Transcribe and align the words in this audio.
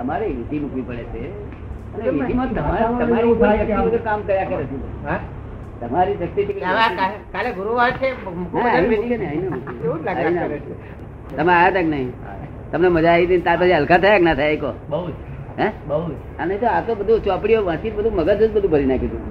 અમારે 0.00 0.26
વિધિ 0.28 0.56
મૂકવી 0.58 0.82
પડે 0.82 1.04
છે. 1.12 1.22
કામ 4.04 4.20
કર્યા 4.22 4.46
કરે 4.46 4.64
છે. 4.64 4.76
તમારી 5.80 6.16
શક્તિ 6.20 6.42
કાલે 7.32 7.50
ગુરુવાર 7.52 7.90
છે. 7.92 8.08
તમે 11.36 11.52
આયા 11.52 11.70
તક 11.70 11.74
કે 11.74 11.82
નહીં? 11.84 12.10
તમને 12.72 12.88
મજા 12.88 13.12
આવી 13.12 13.26
હતી 13.26 13.40
ત્યાર 13.40 13.58
પછી 13.60 13.72
હલકા 13.72 13.98
થયા 13.98 14.18
કે 14.18 14.24
ના 14.24 14.34
થયા 14.34 14.72
બહુ 14.90 15.00
હે? 15.58 15.68
બહુ 15.88 15.98
અને 16.38 16.54
તો 16.58 16.66
આ 16.66 16.80
તો 16.82 16.92
બધું 16.94 17.20
ચોપડીઓ 17.22 17.60
વાંચી 17.64 17.90
બધું 17.90 18.12
મગજ 18.14 18.40
જ 18.40 18.50
બધું 18.52 18.70
ભરી 18.70 18.86
નાખ્યું 18.86 19.12
હતું. 19.12 19.22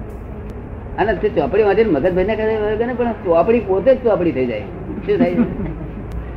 અને 0.98 1.14
તે 1.14 1.28
ચોપડી 1.28 1.62
વાંચીને 1.62 1.90
મગજભાઈ 1.90 2.24
ને 2.24 2.36
કરે 2.36 2.86
ને 2.86 2.94
પણ 2.94 3.12
ચોપડી 3.12 3.60
પોતે 3.60 3.94
જ 3.94 4.04
ચોપડી 4.04 4.32
થઈ 4.32 4.46
જાય. 4.46 4.62
શું 5.06 5.18
થાય? 5.18 5.34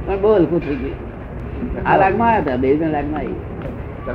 પણ 0.06 0.22
બહુ 0.22 0.36
હલકું 0.36 0.60
થઈ 0.60 0.76
ગયું. 0.76 0.96
આ 1.86 1.98
લાગમાં 1.98 2.30
આવ્યા 2.30 2.42
હતા 2.42 2.58
બે 2.58 2.76
જણ 2.76 2.88
લાગમાં 2.88 3.20
આવી. 3.20 3.36
ને 4.06 4.14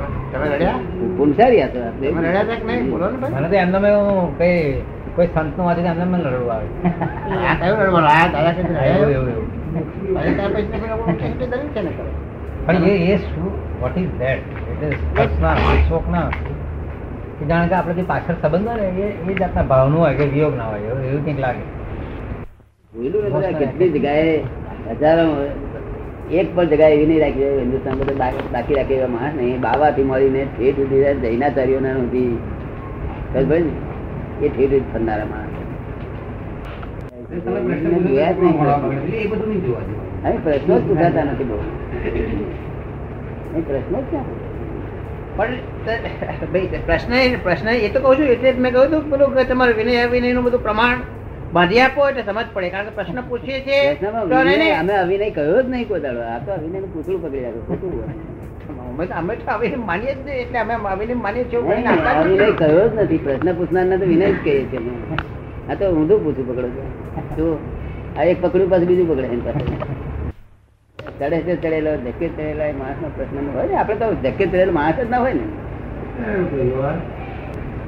નું? 9.25 9.57
ને? 11.95 12.01
પણ 12.65 12.75
એ 12.75 13.11
એ 13.11 13.17
શું? 13.17 13.51
What 13.81 13.97
is 13.97 14.09
that 14.19 14.37
it 14.37 14.83
is 14.83 14.97
કલ્પના 15.15 15.55
શોકના 15.89 16.29
કે 16.29 16.37
જાણે 17.41 17.67
કે 17.67 17.75
આપણે 17.75 17.93
જે 17.93 18.03
પાછળ 18.03 18.37
સંબંધ 18.41 18.67
હોય 18.67 18.91
ને 18.91 19.05
એ 19.07 19.31
એ 19.31 19.33
જાતના 19.33 19.63
ભાવનું 19.63 19.99
હોય 19.99 20.13
કે 20.13 20.25
વિયોગ 20.25 20.55
ના 20.55 20.69
હોય 20.71 20.89
એવું 20.89 21.23
કંઈક 21.23 21.39
લાગે. 21.39 21.63
કેટલી 23.59 23.89
જગ્યાએ 23.89 24.33
હજારો 24.93 25.25
એક 26.31 26.47
પણ 26.55 26.69
જગ્યાએ 26.71 26.93
એવી 26.93 27.07
નહીં 27.07 27.21
રાખી 27.21 27.51
હિન્દુસ્તાન 27.59 27.99
બધે 27.99 28.13
બાકી 28.53 28.75
રાખે 28.75 28.93
એવા 28.95 29.07
માણસ 29.07 29.35
નહીં 29.35 29.61
બાવાથી 29.61 30.03
મળીને 30.03 30.41
ઠેઠ 30.45 30.79
સુધી 30.81 31.13
જૈનાચાર્યોના 31.21 31.93
નથી 31.93 32.33
ખબર 33.33 33.59
ને? 33.59 33.73
એ 34.41 34.49
ઠેઠ 34.49 34.87
ફરનારા 34.93 35.25
માણસ. 35.25 35.53
પ્રશ્નો. 40.43 40.75
જ 40.75 40.83
પૂછાતા 40.87 41.25
નથી 41.25 41.43
બહુ. 41.43 41.57
પ્રશ્ન 43.53 43.63
પ્રશ્નો 43.67 43.97
જ 43.99 44.05
ક્યાં? 44.09 44.46
પણ 45.37 45.53
ભાઈ 46.53 46.81
પ્રશ્ન 46.87 47.13
પ્રશ્ન 47.43 47.69
એ 47.69 47.89
તો 47.89 47.99
કહું 48.01 48.15
છું 48.17 48.27
એટલે 48.29 48.49
મેં 48.57 48.71
કહ્યું 48.73 48.87
હતું 48.89 49.03
પેલું 49.11 49.47
તમારે 49.49 49.73
વિનય 49.73 50.01
અવિનયનું 50.05 50.43
બધું 50.43 50.63
પ્રમાણ 50.63 50.97
બાંધી 51.53 51.81
આપો 51.81 52.01
એટલે 52.09 52.23
સમજ 52.23 52.47
પડે 52.53 52.69
કારણ 52.71 52.87
કે 52.87 52.93
પ્રશ્ન 52.97 53.19
પૂછીએ 53.29 53.59
છીએ 53.61 53.81
અમે 54.75 54.93
અવિનય 54.95 55.29
કહ્યો 55.31 55.59
જ 55.59 55.67
નહીં 55.67 55.87
કોઈ 55.87 56.01
દાડો 56.01 56.21
આ 56.27 56.39
તો 56.41 56.51
અભિનયનું 56.53 56.89
પૂછડું 56.93 57.19
પકડી 57.21 57.43
રાખ્યું. 57.45 58.09
અમે 59.13 59.33
તો 59.37 59.51
અવિનય 59.53 59.77
માનીએ 59.85 60.13
જ 60.13 60.19
નહીં 60.19 60.39
એટલે 60.41 60.59
અમે 60.59 60.73
અવિનય 60.91 61.15
માનીએ 61.17 61.45
છીએ 61.45 61.61
જ 61.61 61.79
નથી. 61.85 62.53
કહ્યો 62.59 62.83
જ 62.89 62.95
નથી 62.97 63.21
પ્રશ્ન 63.25 63.49
પૂછનાર 63.55 63.99
તો 63.99 64.05
વિનય 64.05 64.27
જ 64.27 64.37
કહીએ 64.43 64.63
છીએ 64.71 64.91
આ 65.69 65.75
તો 65.75 65.85
ઊંધું 65.91 66.19
પૂછું 66.23 66.45
પકડો 66.47 66.67
છો 66.69 66.83
શું? 67.35 67.57
આ 68.17 68.23
એક 68.25 68.37
પકડ્યું 68.41 68.69
પાછું 68.69 68.87
બીજું 68.87 69.07
પકડે 69.09 69.27
એની 69.27 69.45
પાસે 69.45 69.63
ચડે 71.19 71.39
છે, 71.41 71.55
ચડેલો 71.55 71.97
ધક્કે 71.97 72.27
ચડેલો, 72.27 72.63
એ 72.63 72.71
માણસનો 72.71 73.09
પ્રશ્ન 73.15 73.57
હોય 73.57 73.67
ને. 73.67 73.75
આપડે 73.75 73.95
તો 73.95 74.13
ધક્કે 74.13 74.45
ચડેલો 74.45 74.71
માણસ 74.71 74.99
જ 74.99 75.09
ના 75.09 75.17
હોય 75.17 75.33
ને. 75.33 75.45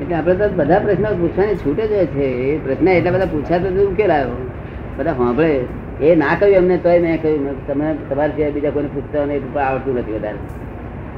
એટલે 0.01 0.15
આપડે 0.15 0.35
તો 0.35 0.49
બધા 0.49 0.79
પ્રશ્નો 0.79 1.09
પૂછવાની 1.09 1.55
છૂટ 1.55 1.79
જ 1.79 2.05
છે. 2.05 2.25
એ 2.25 2.57
પ્રશ્ન 2.57 2.87
એટલા 2.87 3.11
બધા 3.11 3.25
પૂછ્યા 3.25 3.57
તો 3.57 3.67
ઉકેલ 3.67 4.11
આવ્યો? 4.11 4.49
બધા 4.97 5.13
સાંભળે. 5.13 5.59
એ 6.01 6.15
ના 6.15 6.35
કહ્યું 6.39 6.55
એમને, 6.55 6.77
તોય 6.77 6.99
મેં 6.99 7.21
કહ્યું 7.21 7.67
તમે 7.67 7.95
તમારે 8.09 8.31
સિવાય 8.31 8.51
બીજા 8.51 8.69
કોઈને 8.69 8.89
પૂછતા 8.93 9.19
હોય 9.19 9.27
ને 9.27 9.35
એ 9.35 9.59
આવડતું 9.59 9.95
નથી 9.95 10.13
વધારે. 10.13 10.37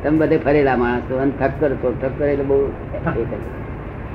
તમે 0.04 0.18
બધે 0.18 0.38
ફરેલા 0.38 0.76
માણસો, 0.76 1.18
અને 1.18 1.32
ઠક 1.40 1.52
કરતો 1.60 1.94
ઠક 2.02 2.12
કરે 2.18 2.32
એટલે 2.32 2.46
બહુ 2.46 2.72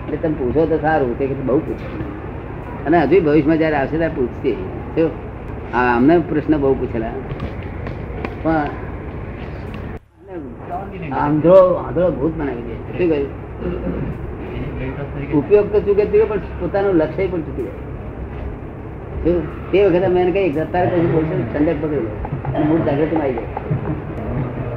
એટલે 0.06 0.16
તમે 0.16 0.34
પૂછો 0.38 0.66
તો 0.66 0.78
સારું 0.78 1.18
તે 1.18 1.26
બહુ 1.26 1.58
પૂછો. 1.58 2.00
અને 2.86 2.98
હજુ 2.98 3.20
ભવિષ્યમાં 3.20 3.58
જયારે 3.58 3.76
આવશે 3.76 3.96
ત્યારે 3.96 4.14
પૂછશે. 4.16 4.56
હા 5.72 5.96
અમને 5.96 6.18
પ્રશ્ન 6.18 6.56
બહુ 6.56 6.74
પૂછેલા. 6.74 7.10
પણ 8.46 8.62
આંધળો 11.22 11.58
આંધળો 11.82 12.08
ભૂત 12.18 12.34
બનાવી 12.38 12.64
દે. 12.68 12.74
શું 12.98 13.06
કહ્યું? 13.10 13.30
ઉપયોગ 15.38 15.66
તો 15.72 15.78
ચૂકે 15.80 16.04
ચૂકે 16.04 16.26
પણ 16.30 16.40
પોતાનું 16.60 16.94
લક્ષ્ય 17.00 17.26
પણ 17.32 17.42
ચૂકી 17.48 17.66
જાય. 17.66 17.82
તે 19.70 19.78
વખતે 19.86 20.08
મેં 20.16 20.28
કઈ 20.32 20.48
અત્યારે 20.64 20.88
કશું 20.90 21.08
બોલશે 21.12 21.34
ને 21.38 21.44
ઠંડક 21.52 21.78
પકડી 21.82 22.02
લો. 22.06 22.12
અને 22.54 22.64
મૂળ 22.68 22.82
જાગૃતિમાં 22.88 23.26
આવી 23.26 23.46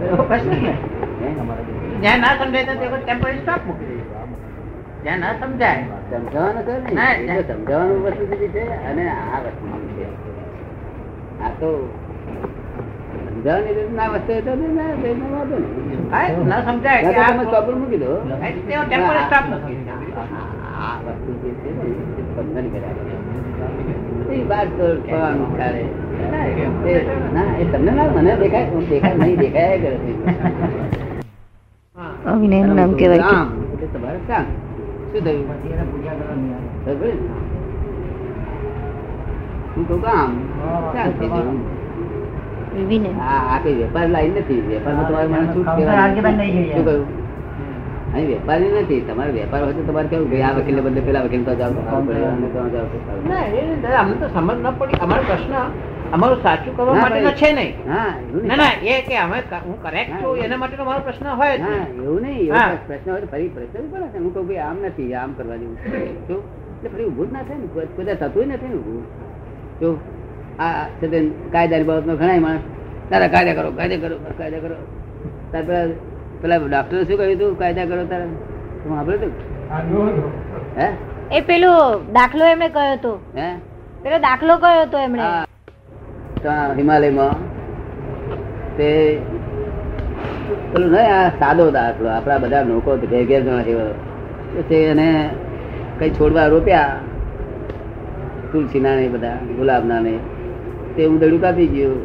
એવો 0.10 0.24
પ્રશ્ન 0.30 0.52
જાય 0.64 0.74
હે? 1.22 1.30
જ્યાં 2.02 2.20
ના 2.26 2.34
સમજાય 2.40 2.66
તો 2.68 2.74
મૂકી 3.68 3.98
જ્યાં 5.04 5.20
ના 5.20 5.34
સમજાય. 5.42 5.84
સમજાવવાનું 6.12 6.64
સમજાવવાનું 7.50 8.00
વસ્તુ 8.06 8.24
છે 8.54 8.64
અને 8.90 9.04
આ 9.10 9.40
વસ્તુ 9.46 9.66
છે. 9.98 10.08
આ 11.44 11.52
તો 11.60 11.70
સમજાવવાની 13.40 13.74
રીતે 13.74 13.94
ના 13.96 14.08
વસ્તુ 14.08 14.34
તો 14.42 14.52
ના 16.46 16.62
સમજાય 16.66 17.02
તમે 17.08 17.74
મૂકી 17.74 18.00
દો. 18.00 18.12
આ 20.80 20.96
વસ્તુ 21.06 21.32
જે 21.42 21.52
છે 21.56 21.70
કર્યા 22.70 22.94
શું 39.72 39.84
કહું 39.86 40.00
કામ 40.02 40.30
આ 42.70 43.40
આ 43.54 43.60
કઈ 43.64 43.76
વેપાર 43.82 44.08
લાઈન 44.10 44.34
નથી 44.38 44.62
વેપારમાં 44.70 45.06
તમારે 45.10 45.28
મને 45.28 45.46
શું 45.54 45.64
કહ્યું? 45.66 47.06
અહીં 48.14 48.28
વેપારી 48.30 48.72
નથી 48.84 49.02
તમારે 49.08 49.32
વેપાર 49.38 49.60
હોય 49.64 49.74
તો 49.74 49.84
તમારે 49.90 50.08
કેવું? 50.12 50.28
ભાઈ 50.32 50.46
આ 50.48 50.54
વકીલ 50.58 50.82
બદલે 50.86 51.02
પેલા 51.08 51.24
વકીલ 51.26 51.44
તો 51.46 51.54
જાવ 51.56 51.74
અમને 54.00 54.16
તો 54.22 54.28
સમજ 54.30 54.58
ન 54.58 54.68
પડી. 54.80 55.00
અમારો 55.06 55.24
પ્રશ્ન 55.30 55.54
અમારું 56.12 56.40
સાચું 56.44 56.74
કરવા 56.78 56.94
ના, 56.94 57.02
માટેનો 57.04 57.32
છે 57.40 57.50
નહીં. 57.54 57.74
હા 57.88 58.12
ના 58.46 58.58
ના 58.58 58.74
એ 58.84 59.02
કે 59.08 59.16
અમે 59.18 59.38
હું 59.66 59.78
કરેક્ટ 59.84 60.14
છું 60.22 60.30
હા. 60.30 60.46
એના 60.46 60.60
માટેનો 60.62 60.84
મારો 60.86 61.02
પ્રશ્ન 61.08 61.26
હોય 61.40 61.56
એવું 61.56 62.22
નહીં 62.24 62.48
એવો 62.50 62.78
પ્રશ્ન 62.88 63.10
હોય 63.12 63.22
તો 63.22 63.28
ફરી 63.34 63.50
પ્રશ્ન 63.56 63.84
પડે 63.92 64.08
છે 64.14 64.18
હું 64.20 64.32
કહું 64.34 64.46
ભાઈ 64.48 64.64
આમ 64.68 64.78
નથી 64.86 65.12
આમ 65.16 65.32
કરવા 65.38 65.58
જેવું 65.62 65.78
છે. 65.82 65.88
એટલે 66.76 66.90
ફરી 66.94 67.06
ઊભું 67.10 67.28
જ 67.28 67.32
ના 67.34 67.44
થાય 67.48 67.60
ને 67.62 67.68
કદાચ 67.98 68.20
થતું 68.24 68.48
નથી 68.50 68.70
ને 68.70 68.78
ઊભું. 68.80 69.04
જો 69.82 69.90
આ 70.60 70.86
છે 71.00 71.06
તે 71.12 71.18
કાયદાની 71.54 71.88
બાબતમાં 71.90 72.18
ઘણા 72.18 72.40
માણસ 72.46 72.64
તારા 73.10 73.30
કાયદા 73.34 73.58
કરો 73.60 73.70
કાયદા 73.78 74.02
કરો 74.04 74.18
કાયદા 74.40 74.62
કરો. 74.66 74.78
તાર 75.52 75.64
પેલા 75.64 75.86
પેલા 76.42 76.60
ડોક્ટરે 76.64 77.06
શું 77.08 77.18
કહ્યું 77.18 77.36
હતું 77.36 77.52
કાયદા 77.62 77.88
કરો 77.90 78.04
તારા. 78.12 78.32
તું 78.80 78.90
સાંભળ્યું 78.90 79.22
હતું 79.22 79.34
હે 80.78 80.88
એ 81.32 81.42
પેલો 81.42 81.72
દાખલો 82.14 82.44
એમણે 82.46 82.70
કયો 82.70 82.94
હતો 82.94 83.12
હે? 83.36 83.48
પેલો 84.04 84.18
દાખલો 84.28 84.54
કયો 84.60 84.86
હતો 84.86 84.98
એમણે? 85.00 85.26
હિમાલયમાં 86.78 87.36
તે 88.78 88.90
પેલું 90.72 90.92
નહીં 90.94 91.14
આ 91.14 91.28
સાદો 91.40 91.66
દાખલો 91.72 92.08
આપણા 92.10 92.40
બધા 92.40 92.64
લોકો 92.70 92.92
ઘેર 93.04 93.24
ઘેર 93.30 93.42
જણા 93.44 93.64
છે 93.64 94.64
તો 94.70 94.76
એને 94.86 95.08
કઈ 96.00 96.12
છોડવા 96.18 96.48
રોપ્યા 96.50 96.92
તુલસીના 98.52 98.96
નહીં 98.96 99.14
બધા 99.16 99.38
ગુલાબના 99.58 100.02
ને 100.02 100.14
તે 101.00 101.06
ઉંદરડું 101.06 101.42
કાપી 101.42 101.68
ગયું. 101.74 101.98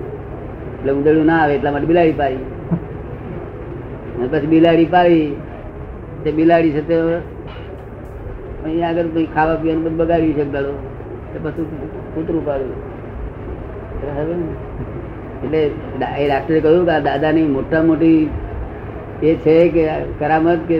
એટલે 0.78 0.92
ઉંદરડું 0.92 1.26
ના 1.26 1.36
આવે 1.42 1.54
એટલા 1.54 1.70
માટે 1.74 1.86
બિલાડી 1.86 2.12
પાડી. 2.12 2.42
પછી 4.32 4.46
બિલાડી 4.46 4.84
પાડી. 4.84 5.24
તે 6.24 6.30
બિલાડી 6.32 6.70
છે 6.70 6.82
તે 6.88 6.94
અહીંયા 8.64 8.88
આગળ 8.88 9.08
પછી 9.14 9.28
ખાવા 9.34 9.56
પીવાનું 9.62 9.84
બધું 9.84 9.96
બગાડ્યું 9.96 10.34
છે 10.34 10.44
ગળો. 10.44 10.72
તે 11.32 11.38
પછી 11.42 11.64
કૂતરું 12.14 12.46
પાડ્યું? 12.46 12.76
એટલે 15.44 15.60
એ 16.18 16.28
ડાક્ટરે 16.28 16.60
કહ્યું 16.60 16.86
કે 16.86 17.00
દાદાની 17.00 17.46
મોટા 17.56 17.82
મોટી 17.82 18.30
એ 19.22 19.34
છે 19.44 19.56
કે 19.74 19.82
કરામત 20.18 20.60
કે 20.68 20.76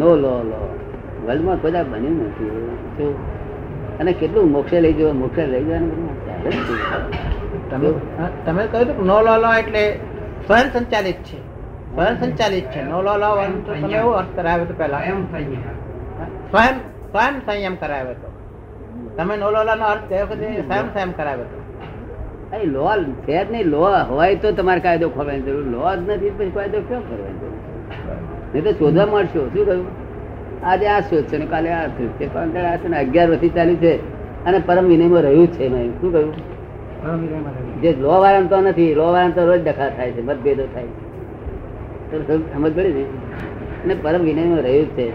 નો 0.00 0.10
લો 0.22 0.34
લો. 0.50 0.60
વર્લ્ડમાં 1.26 1.62
કોઈ 1.62 1.70
બન્યું 1.70 2.16
નથી. 2.26 3.14
અને 4.00 4.12
કેટલું 4.12 4.50
મોક્ષે 4.50 4.80
લઈ 4.80 4.92
જવા 4.92 5.12
મોક્ષે 5.12 5.46
લઈ 5.46 5.64
જવાનું 5.64 5.90
બધું. 5.90 6.33
તમે 7.70 7.88
તમે 8.46 8.62
કહ્યું 8.72 8.90
હતું 8.90 9.06
નો 9.06 9.16
લો 9.26 9.34
લો 9.42 9.50
એટલે 9.60 9.84
સ્વયં 10.46 10.66
સંચાલિત 10.74 11.18
છે. 11.28 11.38
સ્વયં 11.94 12.14
સંચાલિત 12.20 12.66
છે. 12.72 12.80
નો 12.82 12.98
લો 13.02 13.14
લો 13.22 13.30
તો 13.66 13.72
તમે 13.80 13.96
એવો 14.02 14.10
અર્થ 14.20 14.32
કરાવ્યો 14.36 14.64
હતો 14.64 14.74
પહેલા. 14.78 15.00
સ્વયં 16.50 16.74
સ્વયં 17.10 17.34
સંયમ 17.46 17.74
કરાવ્યો 17.82 18.14
હતો 18.14 18.28
તમે 19.16 19.34
નો 19.36 19.48
લો 19.50 19.60
લો 19.68 19.74
નો 19.74 19.86
અર્થ 19.94 20.06
કયો 20.08 20.26
કે 20.26 20.34
સ્વયં 20.36 20.86
સંયમ 20.94 21.12
કરાવ્યો 21.12 21.46
હતો 21.48 21.58
અહીં 22.52 22.70
લો 22.76 22.82
છે 23.26 23.36
જ 23.44 23.46
નહીં. 23.52 23.66
લો 23.74 23.82
હોય 24.10 24.34
તો 24.36 24.52
તમારે 24.52 24.80
કાયદો 24.80 25.08
ખોલવાની 25.08 25.44
જરૂર. 25.46 25.66
લો 25.74 25.80
જ 25.96 25.98
નથી 26.10 26.30
પછી 26.30 26.50
કાયદો 26.56 26.78
કેમ 26.88 27.00
કરવાની 27.00 27.38
જરૂર? 27.40 27.58
નહીં 28.54 28.64
તો 28.64 28.72
શોધવા 28.72 29.06
મળશો. 29.06 29.42
શું 29.54 29.64
કહ્યું? 29.66 29.86
આજે 30.64 30.86
આ 30.88 31.00
શોધ 31.00 31.26
છે 31.30 31.36
ને 31.38 31.46
કાલે 31.46 31.70
આ 31.72 31.86
શોધ 31.96 32.12
છે. 32.18 32.26
પણ 32.34 32.56
આ 32.72 32.76
છે 32.76 32.88
ને 32.88 32.96
અગિયાર 32.98 33.28
વર્ષથી 33.30 33.54
ચાલ્યું 33.56 33.80
છે. 33.84 34.13
અને 34.46 34.58
પરમ 34.66 34.84
વિનયમાં 34.84 35.22
રહ્યું 35.22 35.46
છે. 35.46 35.68
શું 36.00 36.12
કહ્યું? 36.12 36.34
જે 37.82 37.90
લો 38.00 38.08
વાળા 38.08 38.42
તો 38.42 38.60
નથી 38.60 38.94
લો 38.94 39.06
વાળા 39.12 39.30
તો 39.30 39.46
રોજ 39.46 39.60
ડખા 39.64 39.88
થાય 39.88 40.10
છે 40.10 40.22
મતભેદો 40.22 40.66
થાય 40.74 40.86
છે. 40.86 42.52
સમજ 42.54 42.72
પડી 42.76 42.92
ને? 42.92 43.04
અને 43.84 43.94
પરમ 44.02 44.22
વિનયમાં 44.22 44.62
રહ્યું 44.62 44.86
છે. 44.86 45.06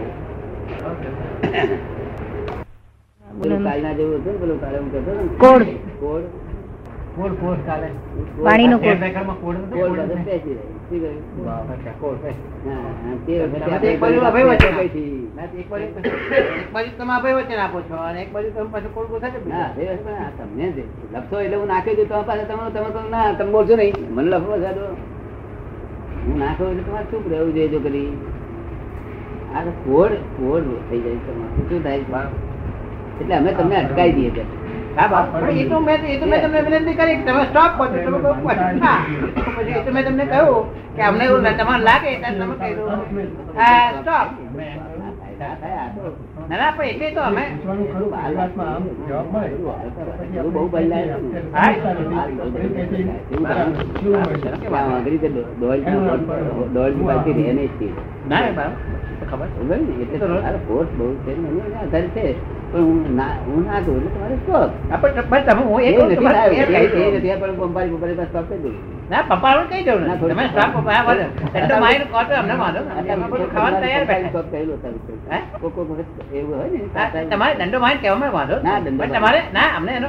પેલું 3.42 3.64
કાલના 3.64 3.92
જેવું 3.92 4.14
હતું 4.14 4.40
પેલું 4.40 4.60
કાલે 4.60 4.78
હું 4.78 4.92
કહેતો 4.92 5.10
કોડ. 5.38 5.62
કોડ. 6.00 6.22
કોડ 7.16 7.32
કોડ 7.32 7.58
ચાલે 7.66 7.88
પાણીનો 8.44 8.76
કોડ. 8.78 8.96
બેકરમાં 8.96 9.36
કોડ 9.40 9.54
નતો? 9.54 9.76
કોડ 9.76 9.88
કોડ 9.88 9.98
બધો 9.98 10.79
તમે 10.90 10.98
એટલે 10.98 11.16
હું 21.56 21.66
નાખી 21.66 21.94
દઉં 21.94 22.26
પાસે 22.26 22.44
તમે 22.44 22.70
તમે 22.70 23.10
ના 23.10 23.32
તમે 23.32 23.50
બોલશો 23.50 23.76
નહીં. 23.76 24.14
મને 24.14 24.30
લખવો 24.30 24.62
સાધો. 24.62 24.96
હું 26.26 26.38
નાખો 26.38 26.70
એટલે 26.70 26.82
તમારે 26.82 27.06
શું 27.10 27.30
રહેવું 27.30 27.54
જોઈએ 27.54 27.68
જો 27.68 27.78
કરી? 27.78 28.12
આ 29.54 29.64
તો 29.64 29.70
કોડ 29.70 30.12
કોડ 30.12 30.62
થઈ 30.90 31.00
જાય 31.00 31.14
તમારું. 31.14 31.68
શું 31.68 31.82
થાય 31.82 32.28
એટલે 33.20 33.34
અમે 33.34 33.52
તમને 33.52 33.76
અટકાવી 33.76 34.12
દઈએ 34.12 34.30
એ 35.00 35.64
તો 35.64 35.80
મેં 35.80 36.04
એ 36.06 36.16
તો 36.16 36.26
મેં 36.26 36.40
તમને 36.40 36.60
વિનંતી 36.68 36.94
કરી 36.94 37.20
તમે 37.22 37.44
સ્ટોપ 37.44 37.72
કરો 37.74 37.86
તમે 37.88 38.18
પછી 39.56 39.74
એ 39.74 39.82
તો 39.82 39.90
મેં 39.92 40.04
તમને 40.04 40.24
કહ્યું 40.26 40.64
કે 40.96 41.02
અમને 41.02 41.24
એવું 41.24 41.48
તમારે 41.54 41.82
લાગે 41.82 42.10
ત્યારે 42.14 42.38
તમે 42.38 42.54
કહી 42.56 42.74
દો 42.74 42.84
સ્ટોપ 43.94 44.28
ના 46.40 46.56
ના 46.56 46.70
પણ 46.70 46.86
એટલે 46.86 47.08
તો 47.10 47.20
અમે 47.22 47.44
એ 65.80 65.90
દઉં. 65.92 66.08
પપ્પા 69.28 69.54
તમે 70.22 70.44
સ્ટોપ 70.46 70.72
પપ્પા 70.72 71.02
અમને 72.34 72.54
વાંધો 72.54 72.80
ખાવાનું 73.46 73.80
તૈયાર 73.80 74.06
વખત 75.90 76.29
એવું 76.32 76.54
હોય 76.58 76.68
ને 76.70 77.26
તમારે 77.30 77.54
દંડો 77.54 77.78
કહેવામાં 78.02 78.32
વાંધો 78.32 78.56
ના. 78.62 78.78
દંડો 78.80 79.04
તમારે 79.14 79.40
ના 79.52 79.68
અમને 79.76 79.92
એનો 79.92 80.08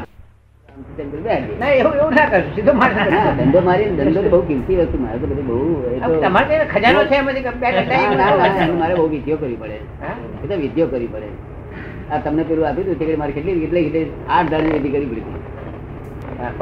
સીધો 2.56 2.73
મારી 2.73 3.62
મારી 3.68 4.29
બહુ 4.29 4.41
કિંમતી 4.41 4.75
વસ્તુ 4.75 4.97
મારે 5.03 5.18
તો 5.19 5.27
બધી 5.27 5.47
બહુ 5.50 5.57
તમારે 6.21 6.56
ખજાનો 6.73 7.01
છે 7.06 7.18
મારે 7.21 8.94
બહુ 8.95 9.07
વિધિઓ 9.07 9.35
કરવી 9.38 9.56
પડે. 9.56 9.77
એ 10.44 10.45
તો 10.47 10.56
વિધિઓ 10.56 10.85
કરવી 10.88 11.07
પડે. 11.07 11.29
આ 12.12 12.18
તમને 12.18 12.44
પેલું 12.44 12.68
આપ્યું 12.68 12.88
દઉં 12.88 12.97
તે 13.00 13.15
મારે 13.15 13.31
કેટલી 13.31 13.59
કેટલી 13.63 14.06
આઠ 14.29 14.50
દાડાની 14.51 14.73
વિધિ 14.77 14.89
કરવી 14.89 15.09
પડી 15.12 15.25
હતી. 15.25 15.41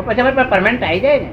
પછી 0.08 0.50
પરમાનન્ટ 0.50 0.84
આવી 0.84 1.00
જાય 1.00 1.20
ને. 1.20 1.30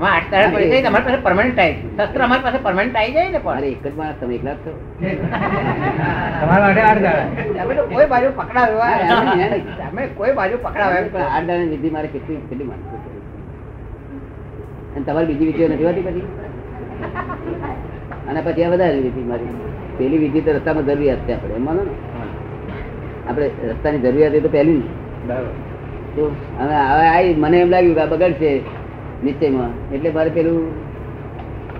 આઠ 0.00 0.34
પડી 0.52 0.80
તમારી 0.82 1.04
પાસે 1.06 1.20
પરમાનન્ટ 1.22 1.58
આવી 1.58 1.76
શસ્ત્ર 1.98 2.20
અમારી 2.24 2.44
પાસે 2.44 2.58
પરમાનન્ટ 2.58 2.96
આવી 2.96 3.14
જાય 3.14 3.30
ને 3.30 3.38
પણ. 3.38 3.64
એક 3.64 3.82
જ 3.84 3.92
માણસ 3.96 4.18
તમે 4.20 4.34
એકલા 4.34 4.56
છો. 4.64 4.72
તમારા 6.40 6.64
માટે 6.64 6.82
આઠ 6.82 7.02
દાડા. 7.02 7.62
અમે 7.62 7.74
કોઈ 7.92 8.08
બાજુ 8.12 8.28
પકડાવ્યો 8.32 8.78
ના, 8.78 8.90
એમ 9.04 9.50
નહીં. 9.52 9.64
અમે 9.88 10.02
કોઈ 10.18 10.32
બાજુ 10.32 10.56
પકડાવ્યો 10.58 11.04
પણ 11.06 11.22
આઠ 11.22 11.46
દાડાની 11.46 11.70
વિધિ 11.74 11.90
મારે 11.90 12.08
કેટલી 12.08 12.40
કેટલી 12.48 12.68
માણસો 12.70 12.96
અને 14.94 15.04
તમારી 15.04 15.28
બીજી 15.30 15.48
વિધિઓ 15.50 15.66
નથી 15.68 15.88
હોતી 15.88 16.04
પછી? 16.06 16.24
અને 18.28 18.40
પછી 18.42 18.64
આ 18.64 18.72
વધારે 18.74 19.00
વિધિ 19.06 19.22
મારી. 19.30 19.52
પેલી 19.98 20.18
વિધિ 20.18 20.40
તો 20.42 20.50
રસ્તામાં 20.52 20.86
જરૂરિયાત 20.86 21.22
છે 21.26 21.32
આપણે 21.34 21.56
એમાં 21.56 21.76
ને? 21.78 21.84
આપણે 23.28 23.46
રસ્તાની 23.72 24.02
જરૂરિયાત 24.04 24.34
એ 24.34 24.40
તો 24.40 24.48
પહેલી 24.48 24.82
ને 25.28 25.38
તો 26.16 26.22
હવે 26.58 26.76
હવે 27.08 27.34
મને 27.36 27.56
એમ 27.60 27.70
લાગ્યું 27.70 27.94
કે 27.94 28.02
આ 28.02 28.10
બગડશે. 28.12 28.52
નિશ્ચયમાં 29.24 29.92
એટલે 29.92 30.10
મારે 30.10 30.30
પેલું 30.30 30.88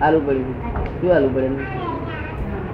આલુ 0.05 0.21
પડ્યું. 0.21 0.53
શું 1.01 1.15
આલુ 1.15 1.29
પડે 1.29 1.49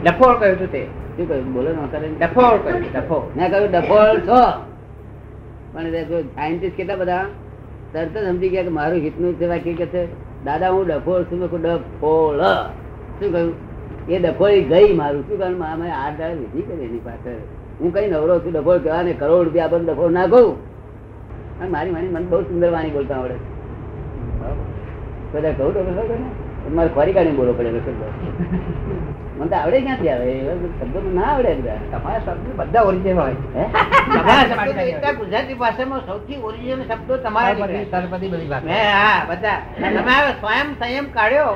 ડફોળ 0.05 0.39
કહ્યું 0.39 0.57
હતું 0.57 0.73
તે. 0.73 0.85
શું 1.17 1.29
કહ્યું? 1.29 1.53
બોલો 1.53 1.71
ને 1.71 1.99
કરે 1.99 2.09
ડફોળ 2.09 2.59
કહ્યું 2.59 2.83
ડફોળ. 2.83 3.37
મેં 3.37 3.51
કહ્યું 3.51 3.71
ડફોળ 3.71 4.21
છો. 4.21 4.61
પણ 5.73 5.91
સાયન્ટિસ્ટ 6.23 6.77
કેટલા 6.77 6.97
બધા? 6.97 7.27
તરત 7.93 8.19
જ 8.19 8.27
સમજી 8.27 8.49
ગયા 8.49 8.63
કે 8.63 8.69
મારું 8.69 8.99
હિતનું 8.99 9.35
છે 9.35 9.47
વાક્ય 9.47 9.73
કે 9.73 9.87
છે 9.87 10.07
દાદા 10.45 10.71
હું 10.71 10.87
ડફોળ 10.87 11.23
છું. 11.23 11.39
મેં 11.39 11.63
ડફોળ. 11.63 12.41
શું 13.21 13.33
કહ્યું? 13.33 13.55
એ 14.09 14.19
ડફોળી 14.19 14.63
ગઈ 14.63 14.93
મારું. 14.93 15.29
શું 15.29 15.39
કહ્યું? 15.39 15.59
મારે 15.59 15.91
આઠ 15.91 16.19
દાડા 16.19 16.35
વિધિ 16.35 16.63
કરી 16.63 16.85
એની 16.85 16.99
પાછળ. 16.99 17.37
હું 17.81 17.95
કઈ 17.95 18.11
નવરો 18.11 18.39
છું 18.39 18.53
ડફોળ 18.53 18.79
કહેવા 18.79 19.03
ને 19.03 19.13
કરોડ 19.13 19.45
રૂપિયા 19.45 19.65
આપણને 19.65 19.93
ડફોળ 19.93 20.11
ના 20.11 20.27
કહું. 20.27 20.57
અને 21.61 21.71
મારી 21.71 21.91
મારી 21.91 22.09
મને 22.09 22.27
બહુ 22.27 22.41
સુંદર 22.41 22.71
વાણી 22.71 22.91
બોલતા 22.91 23.15
આવડે. 23.15 23.54
બધા 25.35 25.53
કહું 25.59 25.71
ડફોળ 25.75 26.07
કહું 26.09 26.21
ને? 26.23 26.29
મારે 26.77 26.91
ખોરી 26.97 27.15
કાઢીને 27.17 27.39
બોલવો 27.39 27.55
પડે 27.59 27.71
મને 29.37 29.47
તો 29.51 29.57
આવડે 29.59 29.79
ક્યાંથી 29.85 30.11
આવે? 30.15 30.27
શબ્દો 30.81 30.99
ના 31.15 31.29
આવડે 31.31 31.53
તમારા 31.93 32.21
શબ્દ 32.27 32.49
બધા 32.59 32.83
ઓરિજિનલ 32.89 33.19
હોય. 33.21 33.37
ગુજરાતી 35.21 35.57
ભાષામાં 35.63 36.03
સૌથી 36.09 36.39
ઓરિજિનલ 36.49 36.83
શબ્દો 36.91 37.15
તમારા 37.25 37.55
નીકળ્યા. 37.59 38.09
બધી 38.13 38.49
હા 38.99 39.19
બધા. 39.31 39.59
તમે 39.97 40.17
સ્વયં 40.41 40.69
સંયમ 40.81 41.07
કાઢ્યો 41.17 41.53